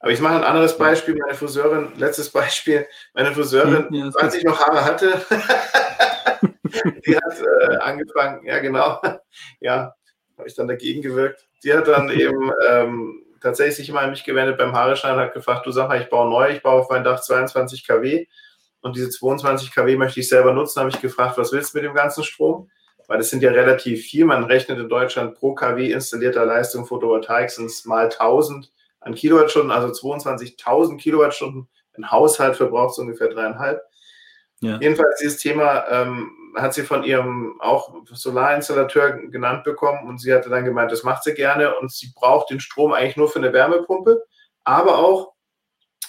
[0.00, 1.16] Aber ich mache ein anderes Beispiel.
[1.16, 5.20] Meine Friseurin, letztes Beispiel, meine Friseurin, ja, als ich noch Haare hatte,
[7.06, 9.00] die hat äh, angefangen, ja genau,
[9.60, 9.94] ja,
[10.36, 11.46] habe ich dann dagegen gewirkt.
[11.64, 15.66] Die hat dann eben ähm, tatsächlich sich immer an mich gewendet beim Haareschneiden, hat gefragt,
[15.66, 18.26] du sag mal, ich baue neu, ich baue auf mein Dach 22 kW
[18.80, 21.84] und diese 22 kW möchte ich selber nutzen, habe ich gefragt, was willst du mit
[21.84, 22.70] dem ganzen Strom?
[23.08, 24.26] Weil das sind ja relativ viel.
[24.26, 29.70] Man rechnet in Deutschland pro kW installierter Leistung Photovoltaik sind es mal 1000 an Kilowattstunden,
[29.70, 31.68] also 22.000 Kilowattstunden.
[31.96, 33.82] Ein Haushalt verbraucht so ungefähr dreieinhalb.
[34.60, 34.78] Ja.
[34.80, 40.48] Jedenfalls dieses Thema ähm, hat sie von ihrem auch Solarinstallateur genannt bekommen und sie hatte
[40.48, 43.52] dann gemeint, das macht sie gerne und sie braucht den Strom eigentlich nur für eine
[43.52, 44.24] Wärmepumpe,
[44.64, 45.34] aber auch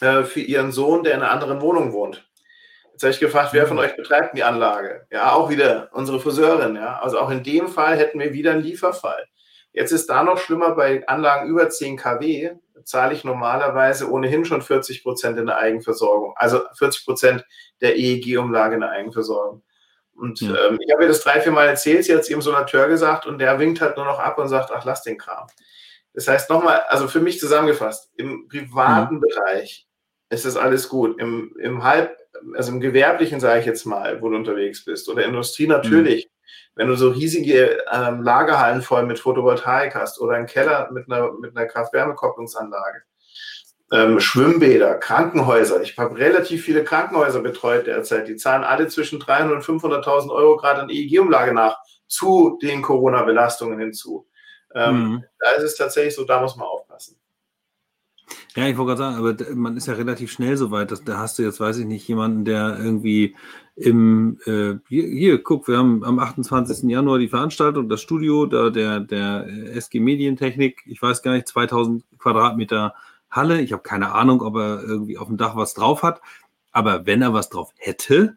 [0.02, 2.28] äh, für ihren Sohn, der in einer anderen Wohnung wohnt.
[2.92, 3.84] Jetzt habe ich gefragt, wer von mhm.
[3.84, 5.06] euch betreibt die Anlage?
[5.12, 6.76] Ja, auch wieder unsere Friseurin.
[6.76, 9.26] Ja, also auch in dem Fall hätten wir wieder einen Lieferfall.
[9.72, 14.62] Jetzt ist da noch schlimmer bei Anlagen über 10 kW, zahle ich normalerweise ohnehin schon
[14.62, 16.34] 40 Prozent in der Eigenversorgung.
[16.36, 17.46] Also 40 Prozent
[17.82, 19.64] der EEG-Umlage in der Eigenversorgung.
[20.14, 20.68] Und ja.
[20.68, 23.26] ähm, ich habe ihr das drei, vier Mal erzählt, sie hat es ihrem Sonateur gesagt
[23.26, 25.48] und der winkt halt nur noch ab und sagt, ach, lass den Kram.
[26.14, 29.22] Das heißt nochmal, also für mich zusammengefasst, im privaten mhm.
[29.22, 29.88] Bereich
[30.30, 31.20] ist das alles gut.
[31.20, 32.18] Im, im Halb,
[32.56, 36.26] also im Gewerblichen, sage ich jetzt mal, wo du unterwegs bist, oder Industrie natürlich.
[36.26, 36.39] Mhm.
[36.76, 41.34] Wenn du so riesige ähm, Lagerhallen voll mit Photovoltaik hast oder einen Keller mit einer,
[41.34, 43.04] mit einer Kraft-Wärme-Kopplungsanlage,
[43.92, 45.82] ähm, Schwimmbäder, Krankenhäuser.
[45.82, 48.28] Ich habe relativ viele Krankenhäuser betreut derzeit.
[48.28, 53.80] Die zahlen alle zwischen 300 und 500.000 Euro gerade an EEG-Umlage nach zu den Corona-Belastungen
[53.80, 54.28] hinzu.
[54.76, 55.24] Ähm, mhm.
[55.40, 57.18] Da ist es tatsächlich so, da muss man aufpassen.
[58.56, 61.18] Ja, ich wollte gerade sagen, aber man ist ja relativ schnell so weit, dass, da
[61.18, 63.36] hast du jetzt, weiß ich nicht, jemanden, der irgendwie
[63.80, 66.90] im, äh, hier, hier, guck, wir haben am 28.
[66.90, 72.04] Januar die Veranstaltung, das Studio, da der, der SG Medientechnik, ich weiß gar nicht, 2000
[72.18, 72.94] Quadratmeter
[73.30, 73.62] Halle.
[73.62, 76.22] Ich habe keine Ahnung, ob er irgendwie auf dem Dach was drauf hat.
[76.72, 78.36] Aber wenn er was drauf hätte,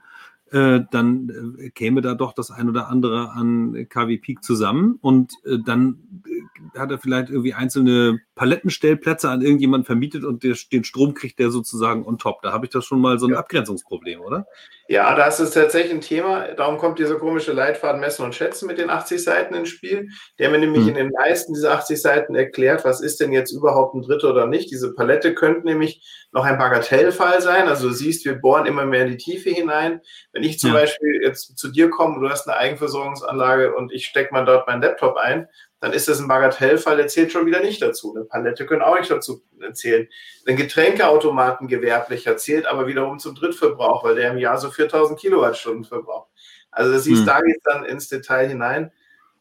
[0.53, 5.33] äh, dann äh, käme da doch das ein oder andere an KW Peak zusammen und
[5.45, 10.85] äh, dann äh, hat er vielleicht irgendwie einzelne Palettenstellplätze an irgendjemanden vermietet und der, den
[10.85, 12.41] Strom kriegt der sozusagen on top.
[12.43, 13.39] Da habe ich das schon mal so ein ja.
[13.39, 14.47] Abgrenzungsproblem, oder?
[14.89, 16.49] Ja, da ist tatsächlich ein Thema.
[16.55, 20.51] Darum kommt dieser komische Leitfaden Messen und Schätzen mit den 80 Seiten ins Spiel, der
[20.51, 20.89] mir nämlich hm.
[20.89, 24.47] in den meisten dieser 80 Seiten erklärt, was ist denn jetzt überhaupt ein Dritter oder
[24.47, 24.71] nicht.
[24.71, 27.69] Diese Palette könnte nämlich noch ein Bagatellfall sein.
[27.69, 30.01] Also du siehst, wir bohren immer mehr in die Tiefe hinein.
[30.33, 30.81] Wenn ich zum ja.
[30.81, 34.83] Beispiel jetzt zu dir komme, du hast eine Eigenversorgungsanlage und ich stecke mal dort meinen
[34.83, 35.49] Laptop ein,
[35.83, 38.15] dann ist das ein Bagatellfall, der zählt schon wieder nicht dazu.
[38.15, 39.43] Eine Palette können auch nicht dazu
[39.73, 40.09] zählen.
[40.47, 45.83] Ein Getränkeautomaten gewerblicher zählt aber wiederum zum Drittverbrauch, weil der im Jahr so 4000 Kilowattstunden
[45.83, 46.31] verbraucht.
[46.71, 47.27] Also das siehst, hm.
[47.27, 48.93] da geht es dann ins Detail hinein.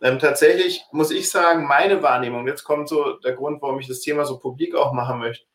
[0.02, 4.00] Ähm, tatsächlich muss ich sagen, meine Wahrnehmung, jetzt kommt so der Grund, warum ich das
[4.00, 5.46] Thema so publik auch machen möchte.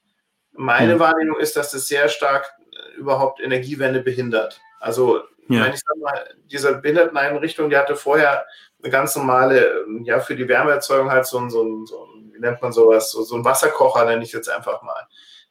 [0.53, 1.01] Meine hm.
[1.01, 4.61] Wahrnehmung ist, dass das sehr stark äh, überhaupt Energiewende behindert.
[4.79, 5.67] Also, ja.
[5.67, 8.47] ich sag mal, diese Behinderteneinrichtung, die hatte vorher
[8.83, 12.41] eine ganz normale, ja, für die Wärmeerzeugung halt so ein, so ein, so ein wie
[12.41, 15.07] nennt man sowas, so, so ein Wasserkocher nenne ich jetzt einfach mal.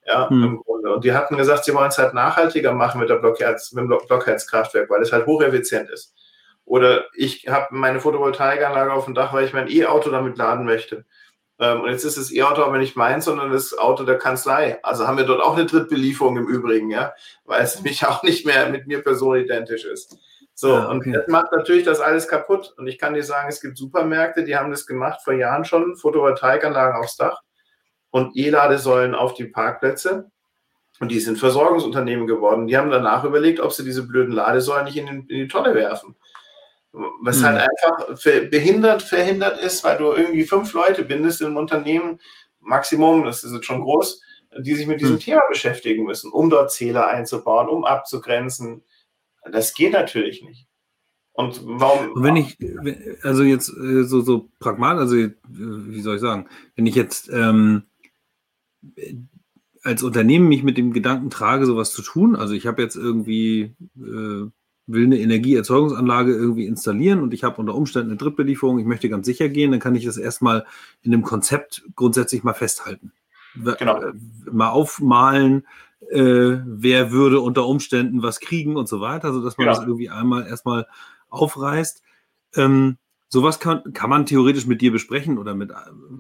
[0.06, 0.44] Ja, hm.
[0.44, 0.94] im Grunde.
[0.94, 3.98] Und die hatten gesagt, sie wollen es halt nachhaltiger machen mit, der Blockherz, mit dem
[4.08, 6.14] Blockheizkraftwerk, weil es halt hocheffizient ist.
[6.64, 11.06] Oder ich habe meine Photovoltaikanlage auf dem Dach, weil ich mein E-Auto damit laden möchte.
[11.60, 14.80] Ähm, und jetzt ist das E-Auto aber nicht meins, sondern das Auto der Kanzlei.
[14.84, 17.14] Also haben wir dort auch eine Drittbelieferung im Übrigen, ja,
[17.46, 20.18] weil es nämlich auch nicht mehr mit mir personidentisch ist.
[20.58, 21.10] So, ja, okay.
[21.10, 22.74] und das macht natürlich das alles kaputt.
[22.78, 25.98] Und ich kann dir sagen, es gibt Supermärkte, die haben das gemacht vor Jahren schon,
[25.98, 27.42] Photovoltaikanlagen aufs Dach
[28.10, 30.32] und E-Ladesäulen auf die Parkplätze.
[31.02, 32.68] Und die sind Versorgungsunternehmen geworden.
[32.68, 35.76] Die haben danach überlegt, ob sie diese blöden Ladesäulen nicht in, den, in die Tonne
[35.76, 36.16] werfen.
[37.22, 37.46] Was mhm.
[37.48, 42.22] halt einfach behindert, verhindert ist, weil du irgendwie fünf Leute bindest im Unternehmen,
[42.62, 44.22] Maximum, das ist jetzt schon groß,
[44.60, 45.20] die sich mit diesem mhm.
[45.20, 48.86] Thema beschäftigen müssen, um dort Zähler einzubauen, um abzugrenzen,
[49.52, 50.68] das geht natürlich nicht.
[51.34, 52.14] Und warum?
[52.14, 52.58] Und wenn ich,
[53.24, 57.30] also jetzt äh, so, so pragmatisch, also äh, wie soll ich sagen, wenn ich jetzt
[57.30, 57.84] ähm,
[59.84, 63.76] als Unternehmen mich mit dem Gedanken trage, sowas zu tun, also ich habe jetzt irgendwie
[63.98, 64.50] äh,
[64.88, 69.26] will eine Energieerzeugungsanlage irgendwie installieren und ich habe unter Umständen eine Drittbelieferung, ich möchte ganz
[69.26, 70.66] sicher gehen, dann kann ich das erstmal
[71.02, 73.12] in dem Konzept grundsätzlich mal festhalten.
[73.56, 74.02] Genau.
[74.02, 74.14] Äh,
[74.52, 75.66] mal aufmalen,
[76.12, 79.78] äh, wer würde unter Umständen was kriegen und so weiter, sodass man genau.
[79.78, 80.88] das irgendwie einmal erstmal
[81.30, 82.04] aufreißt.
[82.56, 85.72] Ähm, sowas kann, kann man theoretisch mit dir besprechen oder mit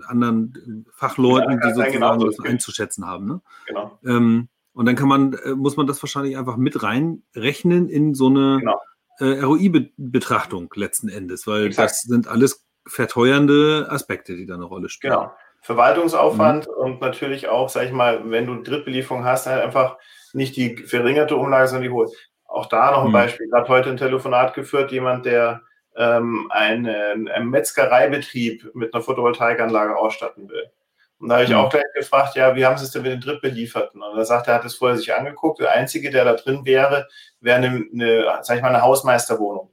[0.08, 3.26] anderen Fachleuten, ja, die sozusagen genau das einzuschätzen haben.
[3.26, 3.42] Ne?
[3.68, 4.00] Genau.
[4.06, 8.28] Ähm, und dann kann man, äh, muss man das wahrscheinlich einfach mit reinrechnen in so
[8.28, 8.82] eine genau.
[9.20, 11.92] äh, ROI-Betrachtung letzten Endes, weil Exakt.
[11.92, 15.14] das sind alles verteuernde Aspekte, die da eine Rolle spielen.
[15.14, 15.32] Genau.
[15.66, 16.74] Verwaltungsaufwand mhm.
[16.74, 19.98] und natürlich auch, sag ich mal, wenn du Drittbelieferung hast, halt einfach
[20.32, 22.08] nicht die verringerte Umlage, sondern die hohe.
[22.46, 23.14] Auch da noch ein mhm.
[23.14, 23.48] Beispiel.
[23.48, 25.62] Ich habe heute ein Telefonat geführt, jemand, der
[25.96, 30.70] ähm, einen, einen Metzgereibetrieb mit einer Photovoltaikanlage ausstatten will.
[31.18, 31.56] Und da habe ich mhm.
[31.56, 34.04] auch gleich gefragt, ja, wie haben Sie es denn mit den Drittbelieferten?
[34.04, 35.62] Und er sagt, er hat es vorher sich angeguckt.
[35.62, 37.08] Der Einzige, der da drin wäre,
[37.40, 39.72] wäre eine, eine, sag ich mal, eine Hausmeisterwohnung.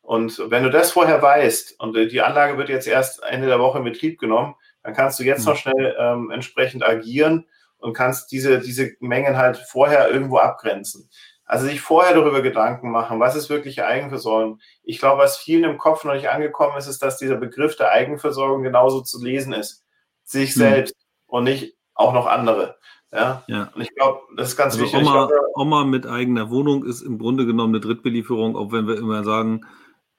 [0.00, 3.76] Und wenn du das vorher weißt und die Anlage wird jetzt erst Ende der Woche
[3.76, 5.52] in Betrieb genommen, dann kannst du jetzt mhm.
[5.52, 7.46] noch schnell ähm, entsprechend agieren
[7.78, 11.08] und kannst diese, diese Mengen halt vorher irgendwo abgrenzen.
[11.44, 14.60] Also sich vorher darüber Gedanken machen, was ist wirklich Eigenversorgung.
[14.82, 17.90] Ich glaube, was vielen im Kopf noch nicht angekommen ist, ist, dass dieser Begriff der
[17.90, 19.84] Eigenversorgung genauso zu lesen ist
[20.28, 20.58] sich hm.
[20.58, 20.94] selbst
[21.26, 22.76] und nicht auch noch andere.
[23.12, 23.42] Ja.
[23.46, 23.70] ja.
[23.74, 25.00] Und ich glaube, das ist ganz also wichtig.
[25.00, 29.24] Oma, Oma mit eigener Wohnung ist im Grunde genommen eine Drittbelieferung, auch wenn wir immer
[29.24, 29.62] sagen,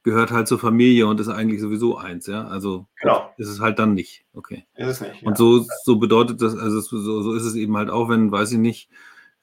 [0.10, 2.48] gehört halt zur Familie und ist eigentlich sowieso eins, ja.
[2.48, 3.32] Also genau.
[3.38, 4.26] ist es halt dann nicht.
[4.34, 4.65] Okay.
[4.76, 5.24] Ist es nicht.
[5.24, 5.36] Und ja.
[5.36, 8.58] so, so bedeutet das, also so, so ist es eben halt auch, wenn, weiß ich
[8.58, 8.89] nicht,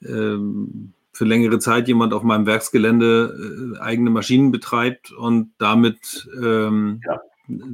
[0.03, 7.01] ähm, für längere Zeit jemand auf meinem Werksgelände äh, eigene Maschinen betreibt und damit ähm,
[7.07, 7.21] ja.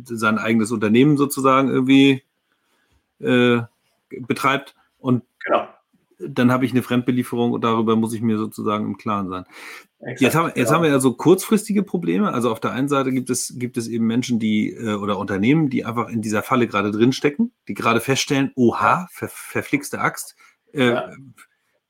[0.05, 2.23] sein eigenes Unternehmen sozusagen irgendwie
[3.21, 3.63] äh,
[4.11, 4.75] betreibt.
[4.99, 5.67] Und genau.
[6.29, 9.45] Dann habe ich eine Fremdbelieferung und darüber muss ich mir sozusagen im Klaren sein.
[10.01, 10.71] Exakt, jetzt haben, jetzt genau.
[10.73, 12.33] haben wir ja so kurzfristige Probleme.
[12.33, 15.71] Also auf der einen Seite gibt es, gibt es eben Menschen, die äh, oder Unternehmen,
[15.71, 20.37] die einfach in dieser Falle gerade drinstecken, die gerade feststellen, oha, ver, verflixte Axt.
[20.73, 21.11] Äh, ja.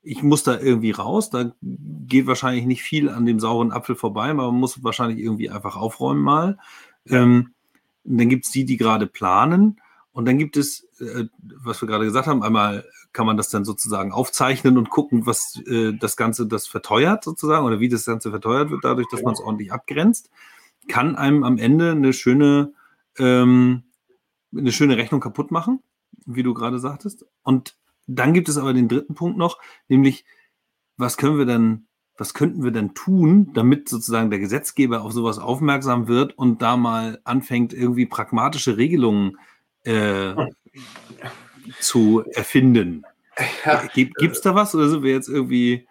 [0.01, 4.29] Ich muss da irgendwie raus, da geht wahrscheinlich nicht viel an dem sauren Apfel vorbei,
[4.29, 6.57] aber man muss wahrscheinlich irgendwie einfach aufräumen mal.
[7.07, 7.53] Ähm,
[8.03, 9.79] dann gibt es die, die gerade planen
[10.13, 13.65] und dann gibt es, äh, was wir gerade gesagt haben, einmal kann man das dann
[13.65, 18.29] sozusagen aufzeichnen und gucken, was äh, das Ganze das verteuert sozusagen oder wie das Ganze
[18.29, 20.29] verteuert wird, dadurch, dass man es ordentlich abgrenzt,
[20.87, 22.73] kann einem am Ende eine schöne,
[23.17, 23.83] ähm,
[24.55, 25.81] eine schöne Rechnung kaputt machen,
[26.25, 27.25] wie du gerade sagtest.
[27.41, 30.25] Und dann gibt es aber den dritten Punkt noch, nämlich,
[30.95, 35.39] was können wir dann, was könnten wir denn tun, damit sozusagen der Gesetzgeber auf sowas
[35.39, 39.52] aufmerksam wird und da mal anfängt, irgendwie pragmatische Regelungen äh,
[39.83, 40.33] äh,
[41.79, 43.03] zu erfinden.
[43.65, 43.83] Ja.
[43.93, 45.87] Gibt es da was oder sind wir jetzt irgendwie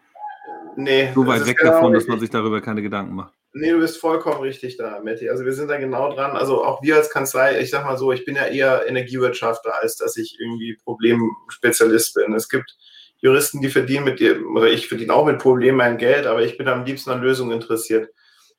[0.76, 3.34] nee, so weit weg genau davon, dass man sich darüber keine Gedanken macht?
[3.54, 5.28] Nee, du bist vollkommen richtig da, Matti.
[5.28, 6.36] Also wir sind da genau dran.
[6.36, 9.96] Also auch wir als Kanzlei, ich sag mal so, ich bin ja eher Energiewirtschaftler, als
[9.96, 12.32] dass ich irgendwie Problemspezialist bin.
[12.32, 12.74] Es gibt
[13.18, 16.56] Juristen, die verdienen mit dir, oder ich verdiene auch mit Problemen mein Geld, aber ich
[16.56, 18.08] bin am liebsten an Lösungen interessiert.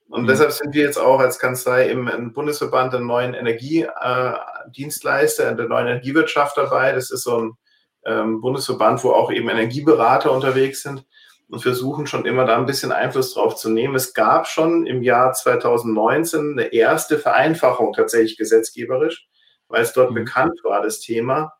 [0.09, 0.27] Und mhm.
[0.27, 5.67] deshalb sind wir jetzt auch als Kanzlei im, im Bundesverband der neuen Energiedienstleister, äh, der
[5.67, 6.91] neuen Energiewirtschaft dabei.
[6.91, 7.57] Das ist so ein
[8.05, 11.05] ähm, Bundesverband, wo auch eben Energieberater unterwegs sind
[11.49, 13.95] und versuchen schon immer da ein bisschen Einfluss drauf zu nehmen.
[13.95, 19.27] Es gab schon im Jahr 2019 eine erste Vereinfachung tatsächlich gesetzgeberisch,
[19.67, 20.15] weil es dort mhm.
[20.15, 21.53] bekannt war, das Thema.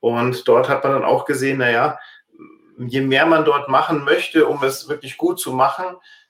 [0.00, 1.98] Und dort hat man dann auch gesehen, naja,
[2.78, 5.86] je mehr man dort machen möchte, um es wirklich gut zu machen,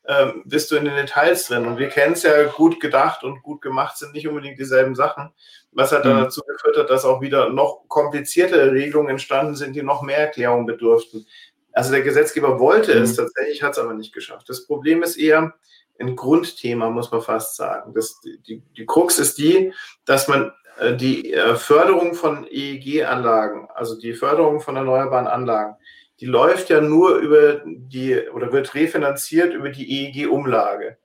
[0.08, 1.66] ähm, bist du in den Details drin.
[1.66, 5.32] Und wir kennen es ja, gut gedacht und gut gemacht sind nicht unbedingt dieselben Sachen,
[5.72, 6.10] was hat mhm.
[6.10, 10.18] dann dazu geführt hat, dass auch wieder noch kompliziertere Regelungen entstanden sind, die noch mehr
[10.18, 11.26] Erklärung bedurften.
[11.72, 13.02] Also der Gesetzgeber wollte mhm.
[13.02, 14.48] es tatsächlich, hat es aber nicht geschafft.
[14.48, 15.54] Das Problem ist eher
[15.98, 17.94] ein Grundthema, muss man fast sagen.
[17.94, 19.72] Das, die, die Krux ist die,
[20.04, 25.76] dass man äh, die äh, Förderung von EEG-Anlagen, also die Förderung von erneuerbaren Anlagen,
[26.20, 30.96] die läuft ja nur über die oder wird refinanziert über die EEG-Umlage.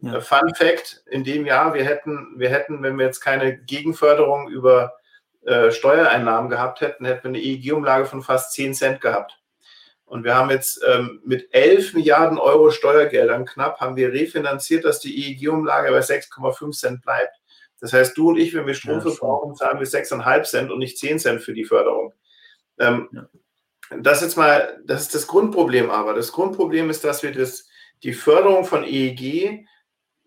[0.00, 0.16] Ja.
[0.16, 4.48] Äh, Fun Fact: In dem Jahr, wir hätten, wir hätten, wenn wir jetzt keine Gegenförderung
[4.48, 4.94] über
[5.42, 9.40] äh, Steuereinnahmen gehabt hätten, hätten wir eine EEG-Umlage von fast 10 Cent gehabt.
[10.04, 15.00] Und wir haben jetzt ähm, mit 11 Milliarden Euro Steuergeldern knapp, haben wir refinanziert, dass
[15.00, 17.40] die EEG-Umlage bei 6,5 Cent bleibt.
[17.80, 20.98] Das heißt, du und ich, wenn wir Strom verbrauchen, zahlen wir 6,5 Cent und nicht
[20.98, 22.12] 10 Cent für die Förderung.
[22.78, 23.28] Ähm, ja
[23.90, 26.14] das jetzt mal, das ist das Grundproblem aber.
[26.14, 27.68] Das Grundproblem ist, dass wir das,
[28.02, 29.66] die Förderung von EEG,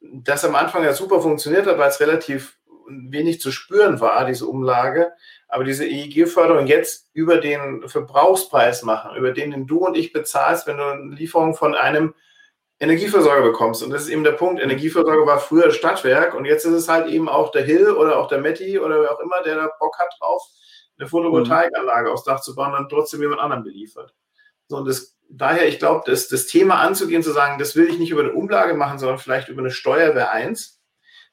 [0.01, 2.57] das am Anfang ja super funktioniert hat, weil es relativ
[2.89, 5.11] wenig zu spüren war, diese Umlage,
[5.47, 10.67] aber diese EEG-Förderung jetzt über den Verbrauchspreis machen, über den, den du und ich bezahlst,
[10.67, 12.13] wenn du eine Lieferung von einem
[12.79, 13.81] Energieversorger bekommst.
[13.81, 14.61] Und das ist eben der Punkt.
[14.61, 18.27] Energieversorger war früher Stadtwerk und jetzt ist es halt eben auch der Hill oder auch
[18.27, 20.43] der Metti oder wer auch immer, der da Bock hat drauf,
[20.97, 24.13] eine Photovoltaikanlage aufs Dach zu bauen, dann trotzdem jemand anderen beliefert.
[24.67, 27.99] So, und das, daher, ich glaube, das, das Thema anzugehen, zu sagen, das will ich
[27.99, 30.81] nicht über eine Umlage machen, sondern vielleicht über eine Steuer wäre eins.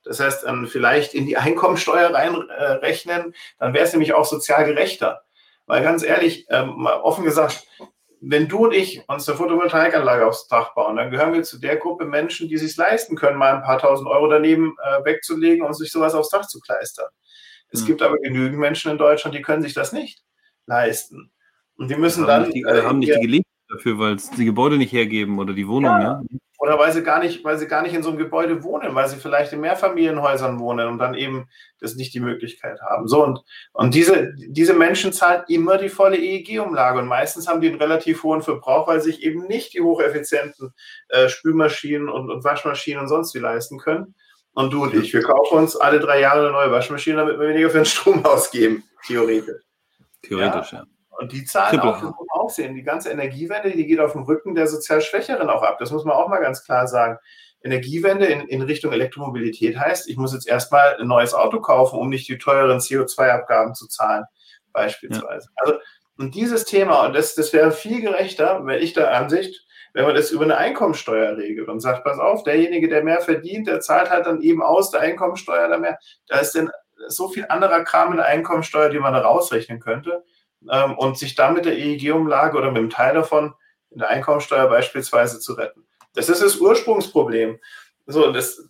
[0.05, 4.65] Das heißt, ähm, vielleicht in die Einkommensteuer reinrechnen, äh, dann wäre es nämlich auch sozial
[4.65, 5.23] gerechter.
[5.67, 7.67] Weil ganz ehrlich, ähm, mal offen gesagt,
[8.21, 11.77] wenn du und ich uns eine Photovoltaikanlage aufs Dach bauen, dann gehören wir zu der
[11.77, 15.75] Gruppe Menschen, die sich leisten können, mal ein paar tausend Euro daneben äh, wegzulegen und
[15.75, 17.09] sich sowas aufs Dach zu kleistern.
[17.75, 17.87] Es mhm.
[17.87, 20.23] gibt aber genügend Menschen in Deutschland, die können sich das nicht
[20.67, 21.33] leisten.
[21.77, 22.45] Und die müssen dann.
[22.45, 25.53] Nicht die, äh, haben nicht die Gelegenheit dafür, weil es die Gebäude nicht hergeben oder
[25.53, 26.23] die Wohnungen, ja.
[26.23, 26.39] ja.
[26.59, 29.07] Oder weil sie gar nicht, weil sie gar nicht in so einem Gebäude wohnen, weil
[29.09, 31.47] sie vielleicht in Mehrfamilienhäusern wohnen und dann eben
[31.79, 33.07] das nicht die Möglichkeit haben.
[33.07, 33.41] So, und,
[33.73, 38.23] und diese, diese Menschen zahlen immer die volle EEG-Umlage und meistens haben die einen relativ
[38.23, 40.73] hohen Verbrauch, weil sich eben nicht die hocheffizienten
[41.09, 44.15] äh, Spülmaschinen und, und Waschmaschinen und sonst wie leisten können.
[44.55, 47.49] Und du und ich, wir kaufen uns alle drei Jahre eine neue Waschmaschine, damit wir
[47.49, 49.63] weniger für den Strom ausgeben, theoretisch.
[50.23, 50.79] Theoretisch, ja.
[50.79, 50.85] ja.
[51.19, 51.91] Und die zahlen Triple.
[51.91, 54.67] auch, das muss man auch sehen, die ganze Energiewende, die geht auf dem Rücken der
[54.67, 55.79] sozial Schwächeren auch ab.
[55.79, 57.19] Das muss man auch mal ganz klar sagen.
[57.63, 62.11] Energiewende in, in Richtung Elektromobilität heißt, ich muss jetzt erstmal ein neues Auto kaufen, um
[62.11, 64.25] nicht die teuren CO2-Abgaben zu zahlen,
[64.73, 65.49] beispielsweise.
[65.49, 65.63] Ja.
[65.63, 65.79] Also,
[66.19, 70.15] und dieses Thema, und das, das wäre viel gerechter, wenn ich der Ansicht, wenn man
[70.17, 74.11] das über eine Einkommensteuer regelt und sagt, pass auf, derjenige, der mehr verdient, der zahlt
[74.11, 75.99] halt dann eben aus der Einkommensteuer da mehr.
[76.27, 76.71] Da ist denn
[77.07, 80.25] so viel anderer Kram in der Einkommensteuer, die man da rausrechnen könnte
[80.71, 83.55] ähm, und sich dann mit der EEG-Umlage oder mit einem Teil davon
[83.91, 85.87] in der Einkommensteuer beispielsweise zu retten.
[86.15, 87.61] Das ist das Ursprungsproblem.
[88.07, 88.69] So, das,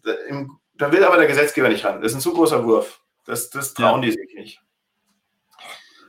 [0.74, 2.02] da will aber der Gesetzgeber nicht ran.
[2.02, 3.00] Das ist ein zu großer Wurf.
[3.24, 4.10] Das, das trauen ja.
[4.10, 4.60] die sich nicht.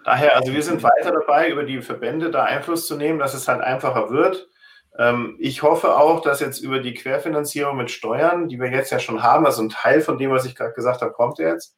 [0.04, 3.47] Daher, also wir sind weiter dabei, über die Verbände da Einfluss zu nehmen, dass es
[3.47, 4.49] halt einfacher wird.
[4.97, 8.99] Ähm, ich hoffe auch, dass jetzt über die Querfinanzierung mit Steuern, die wir jetzt ja
[8.99, 11.75] schon haben, also ein Teil von dem, was ich gerade gesagt habe, kommt jetzt,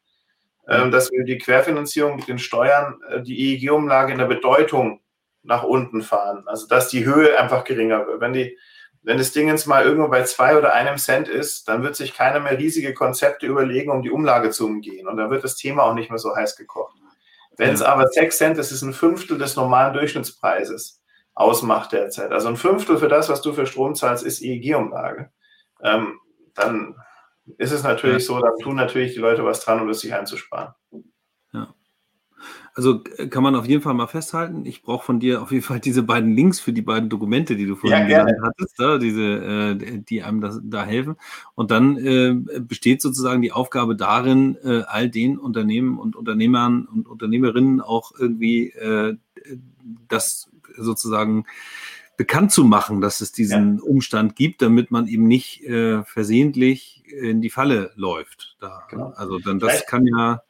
[0.67, 5.01] ähm, dass wir die Querfinanzierung mit den Steuern, äh, die EEG-Umlage in der Bedeutung
[5.43, 6.43] nach unten fahren.
[6.45, 8.21] Also dass die Höhe einfach geringer wird.
[8.21, 8.57] Wenn, die,
[9.01, 12.13] wenn das Ding jetzt mal irgendwo bei zwei oder einem Cent ist, dann wird sich
[12.13, 15.07] keiner mehr riesige Konzepte überlegen, um die Umlage zu umgehen.
[15.07, 16.97] Und dann wird das Thema auch nicht mehr so heiß gekocht.
[17.55, 21.01] Wenn es aber sechs Cent ist, ist ein Fünftel des normalen Durchschnittspreises
[21.37, 22.31] ausmacht derzeit.
[22.31, 25.29] Also ein Fünftel für das, was du für Strom zahlst, ist EEG-Umlage.
[25.83, 26.19] Ähm,
[26.55, 26.95] dann
[27.57, 30.73] ist es natürlich so, dann tun natürlich die Leute was dran, um das sich einzusparen.
[31.53, 31.75] Ja.
[32.73, 34.65] Also äh, kann man auf jeden Fall mal festhalten.
[34.65, 37.67] Ich brauche von dir auf jeden Fall diese beiden Links für die beiden Dokumente, die
[37.67, 41.17] du vorhin ja, genannt hattest, da, diese, äh, die einem das, da helfen.
[41.53, 47.07] Und dann äh, besteht sozusagen die Aufgabe darin, äh, all den Unternehmen und Unternehmern und
[47.07, 49.17] Unternehmerinnen auch irgendwie äh,
[50.07, 51.45] das sozusagen
[52.17, 53.83] bekannt zu machen, dass es diesen ja.
[53.83, 58.57] Umstand gibt, damit man eben nicht äh, versehentlich in die Falle läuft.
[58.59, 58.85] Da.
[58.89, 59.13] Genau.
[59.15, 60.41] Also dann das vielleicht, kann ja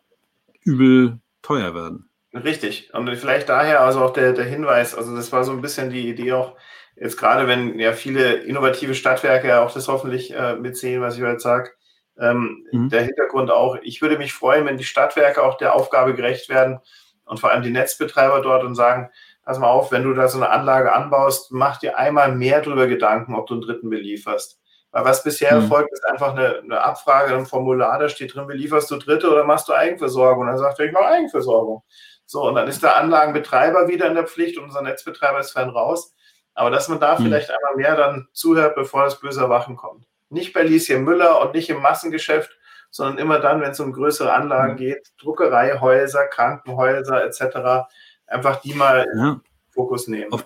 [0.63, 2.09] übel teuer werden.
[2.33, 2.93] Richtig.
[2.93, 6.09] Und vielleicht daher also auch der, der Hinweis, also das war so ein bisschen die
[6.09, 6.55] Idee auch,
[6.95, 11.23] jetzt gerade wenn ja viele innovative Stadtwerke ja auch das hoffentlich äh, mitsehen, was ich
[11.23, 11.71] heute sage,
[12.19, 12.89] ähm, mhm.
[12.89, 16.79] der Hintergrund auch, ich würde mich freuen, wenn die Stadtwerke auch der Aufgabe gerecht werden
[17.25, 19.09] und vor allem die Netzbetreiber dort und sagen,
[19.47, 22.86] pass mal auf, wenn du da so eine Anlage anbaust, mach dir einmal mehr darüber
[22.86, 24.60] Gedanken, ob du einen Dritten belieferst.
[24.91, 25.62] Weil was bisher mhm.
[25.62, 29.45] erfolgt, ist einfach eine, eine, Abfrage, ein Formular, da steht drin, belieferst du Dritte oder
[29.45, 30.41] machst du Eigenversorgung?
[30.41, 31.81] Und dann sagt er, ich mache Eigenversorgung.
[32.25, 35.69] So, und dann ist der Anlagenbetreiber wieder in der Pflicht und unser Netzbetreiber ist fein
[35.69, 36.13] raus.
[36.53, 37.23] Aber dass man da mhm.
[37.23, 40.07] vielleicht einmal mehr dann zuhört, bevor das böse Erwachen kommt.
[40.27, 42.51] Nicht bei Lieschen Müller und nicht im Massengeschäft,
[42.89, 44.77] sondern immer dann, wenn es um größere Anlagen mhm.
[44.77, 47.88] geht, Druckereihäuser, Krankenhäuser etc.,
[48.27, 49.41] einfach die mal ja.
[49.71, 50.31] Fokus nehmen.
[50.31, 50.45] Auf,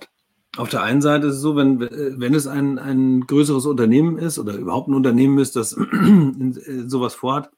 [0.58, 4.40] auf, der einen Seite ist es so, wenn, wenn es ein, ein größeres Unternehmen ist
[4.40, 5.70] oder überhaupt ein Unternehmen ist, das
[6.88, 7.52] sowas vorhat,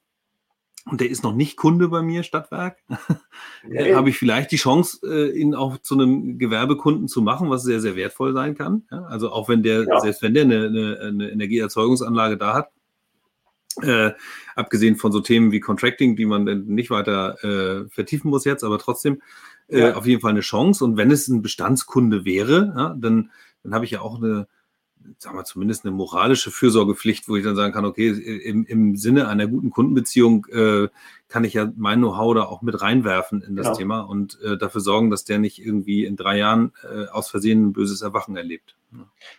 [0.85, 2.77] und der ist noch nicht Kunde bei mir, Stadtwerk,
[3.69, 7.63] ja, habe ich vielleicht die Chance, äh, ihn auch zu einem Gewerbekunden zu machen, was
[7.63, 8.83] sehr, sehr wertvoll sein kann.
[8.91, 9.99] Ja, also auch wenn der, ja.
[10.01, 12.69] selbst wenn der eine, eine, eine Energieerzeugungsanlage da hat,
[13.81, 14.11] äh,
[14.55, 18.77] abgesehen von so Themen wie Contracting, die man nicht weiter äh, vertiefen muss jetzt, aber
[18.77, 19.21] trotzdem
[19.67, 19.95] äh, ja.
[19.95, 20.83] auf jeden Fall eine Chance.
[20.83, 23.31] Und wenn es ein Bestandskunde wäre, ja, dann,
[23.63, 24.47] dann habe ich ja auch eine,
[25.17, 29.27] sagen wir zumindest eine moralische Fürsorgepflicht, wo ich dann sagen kann, okay, im, im Sinne
[29.27, 30.87] einer guten Kundenbeziehung äh,
[31.27, 33.77] kann ich ja mein Know-how da auch mit reinwerfen in das genau.
[33.77, 37.67] Thema und äh, dafür sorgen, dass der nicht irgendwie in drei Jahren äh, aus Versehen
[37.67, 38.75] ein böses Erwachen erlebt.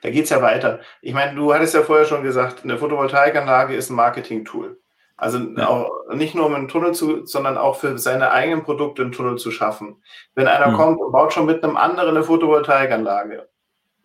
[0.03, 0.81] Da geht es ja weiter.
[1.01, 4.79] Ich meine, du hattest ja vorher schon gesagt, eine Photovoltaikanlage ist ein Marketing-Tool.
[5.17, 9.12] Also auch nicht nur um einen Tunnel zu, sondern auch für seine eigenen Produkte einen
[9.12, 10.03] Tunnel zu schaffen.
[10.35, 10.77] Wenn einer mhm.
[10.77, 13.49] kommt und baut schon mit einem anderen eine Photovoltaikanlage,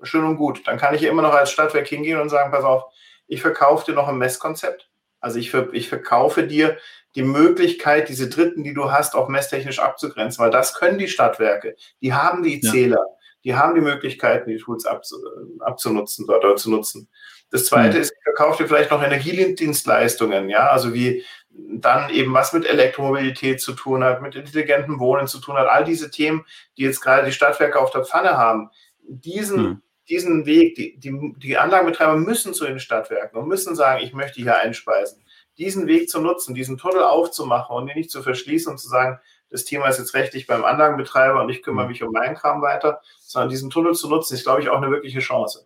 [0.03, 0.68] schön und gut.
[0.68, 2.84] Dann kann ich immer noch als Stadtwerk hingehen und sagen, pass auf,
[3.28, 4.89] ich verkaufe dir noch ein Messkonzept.
[5.20, 6.78] Also ich, ich verkaufe dir
[7.16, 11.76] die Möglichkeit, diese Dritten, die du hast, auch messtechnisch abzugrenzen, weil das können die Stadtwerke.
[12.01, 13.18] Die haben die Zähler, ja.
[13.43, 17.10] die haben die Möglichkeiten, die Tools abzunutzen oder zu nutzen.
[17.52, 18.02] Das zweite mhm.
[18.04, 23.60] ist, ich verkaufe dir vielleicht noch Energiedienstleistungen, ja, also wie dann eben was mit Elektromobilität
[23.60, 26.45] zu tun hat, mit intelligentem Wohnen zu tun hat, all diese Themen,
[26.78, 28.70] die jetzt gerade die Stadtwerke auf der Pfanne haben,
[29.02, 29.82] diesen, mhm.
[30.08, 34.41] diesen Weg, die, die, die Anlagenbetreiber müssen zu den Stadtwerken und müssen sagen, ich möchte
[34.41, 35.24] hier einspeisen.
[35.58, 39.20] Diesen Weg zu nutzen, diesen Tunnel aufzumachen und ihn nicht zu verschließen und zu sagen,
[39.50, 41.91] das Thema ist jetzt rechtlich beim Anlagenbetreiber und ich kümmere hm.
[41.91, 44.91] mich um meinen Kram weiter, sondern diesen Tunnel zu nutzen, ist, glaube ich, auch eine
[44.91, 45.66] wirkliche Chance.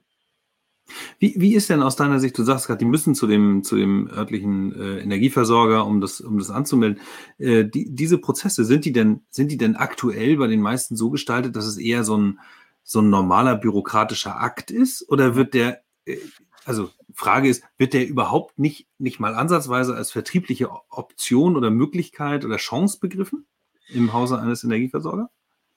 [1.20, 3.76] Wie, wie ist denn aus deiner Sicht, du sagst gerade, die müssen zu dem, zu
[3.76, 7.02] dem örtlichen äh, Energieversorger, um das, um das anzumelden.
[7.38, 11.10] Äh, die, diese Prozesse, sind die, denn, sind die denn aktuell bei den meisten so
[11.10, 12.40] gestaltet, dass es eher so ein,
[12.84, 15.08] so ein normaler bürokratischer Akt ist?
[15.10, 16.18] Oder wird der, äh,
[16.66, 22.44] also Frage ist, wird der überhaupt nicht, nicht mal ansatzweise als vertriebliche Option oder Möglichkeit
[22.44, 23.46] oder Chance begriffen
[23.90, 25.30] im Hause eines Energieversorgers?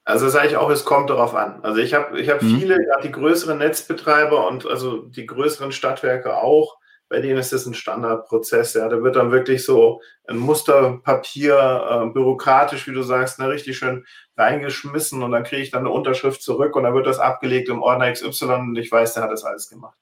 [0.07, 1.59] Also sage ich auch, es kommt darauf an.
[1.63, 2.57] Also ich habe ich hab mhm.
[2.57, 6.77] viele, gerade die größeren Netzbetreiber und also die größeren Stadtwerke auch,
[7.09, 8.73] bei denen ist das ein Standardprozess.
[8.75, 13.77] Ja, da wird dann wirklich so ein Musterpapier, äh, bürokratisch, wie du sagst, ne, richtig
[13.77, 14.05] schön
[14.37, 17.81] reingeschmissen und dann kriege ich dann eine Unterschrift zurück und dann wird das abgelegt im
[17.81, 19.97] Ordner XY und ich weiß, der hat das alles gemacht.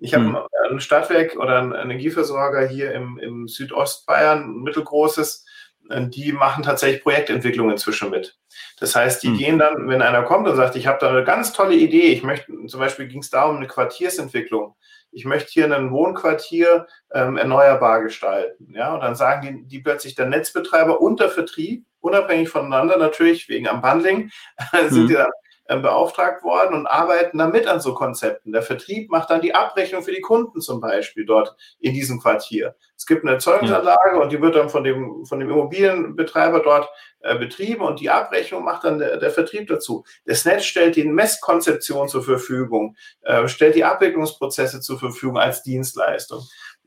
[0.00, 0.38] Ich habe mhm.
[0.68, 5.46] ein Stadtwerk oder einen Energieversorger hier im, im Südostbayern, ein mittelgroßes,
[5.90, 8.38] die machen tatsächlich Projektentwicklung inzwischen mit.
[8.80, 9.36] Das heißt, die mhm.
[9.36, 12.22] gehen dann, wenn einer kommt und sagt, ich habe da eine ganz tolle Idee, ich
[12.22, 14.74] möchte, zum Beispiel ging es da um eine Quartiersentwicklung.
[15.12, 18.74] Ich möchte hier ein Wohnquartier ähm, erneuerbar gestalten.
[18.74, 23.48] Ja, und dann sagen die, die plötzlich der Netzbetreiber und der Vertrieb, unabhängig voneinander natürlich,
[23.48, 24.30] wegen am Bundling,
[24.88, 25.08] sind mhm.
[25.08, 25.30] die dann
[25.66, 28.52] äh, beauftragt worden und arbeiten damit an so Konzepten.
[28.52, 32.74] Der Vertrieb macht dann die Abrechnung für die Kunden zum Beispiel dort in diesem Quartier.
[32.96, 34.20] Es gibt eine Erzeugungsanlage ja.
[34.20, 36.90] und die wird dann von dem, von dem Immobilienbetreiber dort
[37.20, 40.04] äh, betrieben und die Abrechnung macht dann der, der, Vertrieb dazu.
[40.26, 46.42] Das Netz stellt die Messkonzeption zur Verfügung, äh, stellt die Abwicklungsprozesse zur Verfügung als Dienstleistung.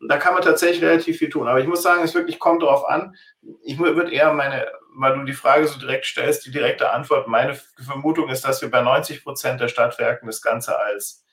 [0.07, 1.47] Da kann man tatsächlich relativ viel tun.
[1.47, 3.15] Aber ich muss sagen, es wirklich kommt darauf an.
[3.63, 4.67] Ich würde eher meine
[4.97, 8.71] weil du die Frage so direkt stellst, die direkte Antwort, meine Vermutung ist, dass wir
[8.71, 11.23] bei 90 Prozent der Stadtwerken das Ganze als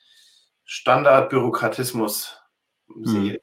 [0.65, 2.39] Standardbürokratismus
[3.01, 3.37] sehen.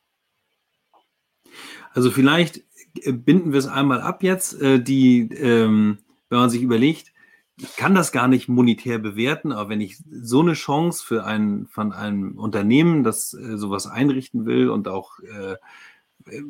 [1.93, 2.63] Also vielleicht
[3.03, 5.99] äh, binden wir es einmal ab jetzt, äh, die, ähm,
[6.29, 7.13] wenn man sich überlegt,
[7.57, 11.67] ich kann das gar nicht monetär bewerten, aber wenn ich so eine Chance für ein,
[11.67, 15.19] von einem Unternehmen, das äh, sowas einrichten will und auch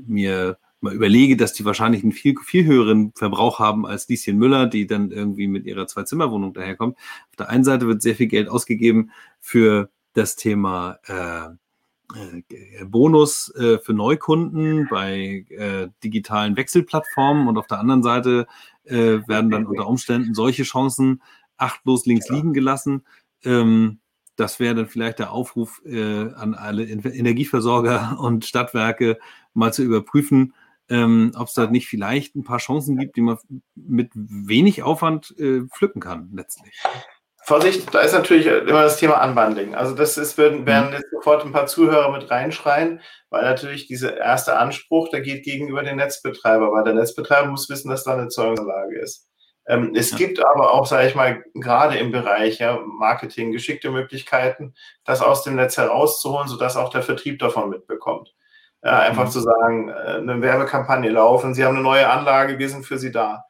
[0.07, 4.67] mir mal überlege, dass die wahrscheinlich einen viel, viel höheren Verbrauch haben als Lieschen Müller,
[4.67, 6.97] die dann irgendwie mit ihrer Zwei-Zimmer-Wohnung daherkommt.
[7.31, 9.11] Auf der einen Seite wird sehr viel Geld ausgegeben
[9.41, 11.55] für das Thema äh,
[12.15, 18.47] äh, Bonus äh, für Neukunden bei äh, digitalen Wechselplattformen und auf der anderen Seite
[18.85, 21.23] äh, werden dann unter Umständen solche Chancen
[21.57, 23.05] achtlos links liegen gelassen.
[23.45, 24.01] Ähm,
[24.37, 29.19] das wäre dann vielleicht der Aufruf äh, an alle Energieversorger und Stadtwerke,
[29.55, 30.55] mal zu überprüfen,
[30.93, 33.39] ähm, ob es da nicht vielleicht ein paar Chancen gibt, die man
[33.75, 36.75] mit wenig Aufwand äh, pflücken kann, letztlich.
[37.45, 39.75] Vorsicht, da ist natürlich immer das Thema Unbundling.
[39.75, 40.95] Also das ist, werden, werden mhm.
[40.95, 45.83] jetzt sofort ein paar Zuhörer mit reinschreien, weil natürlich dieser erste Anspruch, der geht gegenüber
[45.83, 49.29] den Netzbetreiber, weil der Netzbetreiber muss wissen, dass da eine Zeugungsanlage ist.
[49.67, 50.19] Ähm, es ja.
[50.19, 54.75] gibt aber auch, sage ich mal, gerade im Bereich ja, Marketing geschickte Möglichkeiten,
[55.05, 58.35] das aus dem Netz herauszuholen, sodass auch der Vertrieb davon mitbekommt.
[58.83, 59.31] Ja, einfach mhm.
[59.31, 63.13] zu sagen, äh, eine Werbekampagne laufen, Sie haben eine neue Anlage, wir sind für Sie
[63.13, 63.45] da.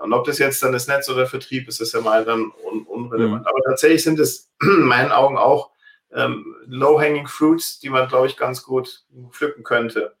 [0.00, 2.86] Und ob das jetzt dann das Netz oder Vertrieb ist, ist ja mal dann un
[2.86, 3.42] unrelevant.
[3.42, 3.46] Mhm.
[3.46, 5.70] Aber tatsächlich sind es in meinen Augen auch
[6.12, 10.16] ähm, low-hanging fruits, die man, glaube ich, ganz gut pflücken könnte.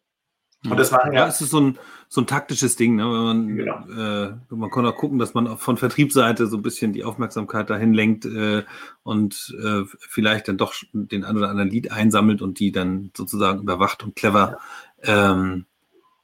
[0.68, 1.20] Und das machen ja.
[1.20, 1.78] ja es ist so ein,
[2.12, 2.96] so ein taktisches Ding.
[2.96, 3.04] Ne?
[3.04, 3.86] Man, genau.
[3.88, 7.94] äh, man kann auch gucken, dass man von Vertriebsseite so ein bisschen die Aufmerksamkeit dahin
[7.94, 8.64] lenkt äh,
[9.04, 13.62] und äh, vielleicht dann doch den einen oder anderen Lied einsammelt und die dann sozusagen
[13.62, 14.58] überwacht und clever
[15.04, 15.66] ähm,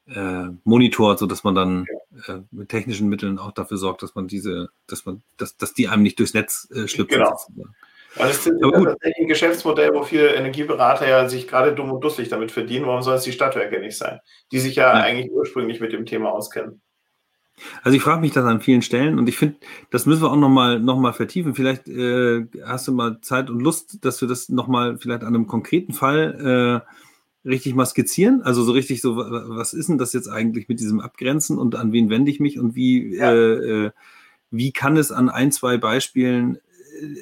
[0.08, 1.86] äh, monitort, sodass man dann
[2.26, 5.86] äh, mit technischen Mitteln auch dafür sorgt, dass man diese, dass man, dass, dass die
[5.86, 7.18] einem nicht durchs Netz äh, schlüpfen.
[7.18, 7.36] Genau.
[7.36, 7.76] Sozusagen.
[8.16, 12.28] Weil es ist tatsächlich ein Geschäftsmodell, wo viele Energieberater ja sich gerade dumm und dusselig
[12.30, 12.86] damit verdienen.
[12.86, 14.20] Warum sollen es die Stadtwerke nicht sein,
[14.52, 15.04] die sich ja, ja.
[15.04, 16.80] eigentlich ursprünglich mit dem Thema auskennen?
[17.82, 19.56] Also ich frage mich das an vielen Stellen und ich finde,
[19.90, 21.54] das müssen wir auch nochmal noch mal vertiefen.
[21.54, 25.46] Vielleicht äh, hast du mal Zeit und Lust, dass wir das nochmal vielleicht an einem
[25.46, 26.84] konkreten Fall
[27.44, 28.42] äh, richtig mal skizzieren.
[28.42, 31.92] Also so richtig so, was ist denn das jetzt eigentlich mit diesem Abgrenzen und an
[31.92, 33.32] wen wende ich mich und wie, ja.
[33.32, 33.90] äh, äh
[34.50, 36.58] wie kann es an ein, zwei Beispielen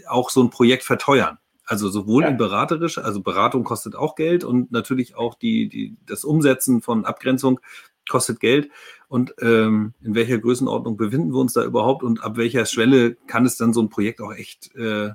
[0.09, 1.39] auch so ein Projekt verteuern.
[1.67, 2.29] Also sowohl ja.
[2.29, 7.07] in beraterisch, also Beratung kostet auch Geld und natürlich auch die, die, das Umsetzen von
[7.07, 7.61] Abgrenzung
[8.09, 8.71] kostet Geld.
[9.09, 13.47] Und ähm, in welcher Größenordnung befinden wir uns da überhaupt und ab welcher Schwelle kann
[13.47, 15.13] es dann so ein Projekt auch echt äh,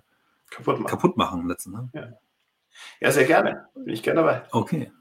[0.50, 1.90] kaputt machen, kaputt machen letzten, ne?
[1.94, 2.08] ja.
[3.00, 3.68] ja, sehr gerne.
[3.76, 4.44] Bin ich gerne dabei.
[4.52, 4.92] Okay.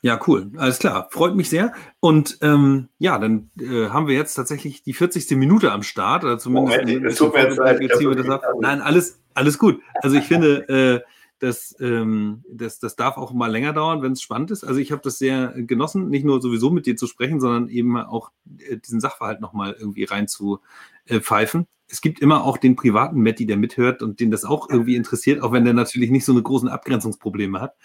[0.00, 0.52] Ja, cool.
[0.56, 1.08] Alles klar.
[1.10, 1.72] Freut mich sehr.
[2.00, 5.36] Und ähm, ja, dann äh, haben wir jetzt tatsächlich die 40.
[5.36, 6.24] Minute am Start.
[6.24, 8.42] Oder zumindest Moment, das tut mir jetzt leid.
[8.60, 9.80] Nein, alles, alles gut.
[10.00, 11.00] Also ich finde, äh,
[11.40, 14.64] das, ähm, das, das darf auch mal länger dauern, wenn es spannend ist.
[14.64, 17.96] Also ich habe das sehr genossen, nicht nur sowieso mit dir zu sprechen, sondern eben
[17.96, 20.60] auch äh, diesen Sachverhalt nochmal irgendwie rein zu
[21.06, 21.66] äh, pfeifen.
[21.88, 25.42] Es gibt immer auch den privaten Matti, der mithört und den das auch irgendwie interessiert,
[25.42, 27.76] auch wenn der natürlich nicht so eine großen Abgrenzungsprobleme hat.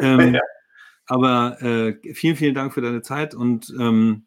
[0.00, 0.40] Ähm, ja.
[1.10, 4.26] Aber äh, vielen, vielen Dank für deine Zeit und ähm,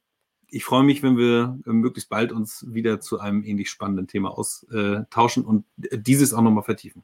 [0.49, 4.37] ich freue mich, wenn wir äh, möglichst bald uns wieder zu einem ähnlich spannenden Thema
[4.37, 7.03] austauschen und dieses auch nochmal vertiefen.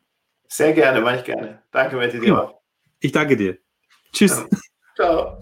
[0.50, 1.62] Sehr gerne, mache ich gerne.
[1.72, 2.54] Danke, Matti, dir
[3.00, 3.58] Ich danke dir.
[4.12, 4.46] Tschüss.
[4.96, 5.38] Ciao.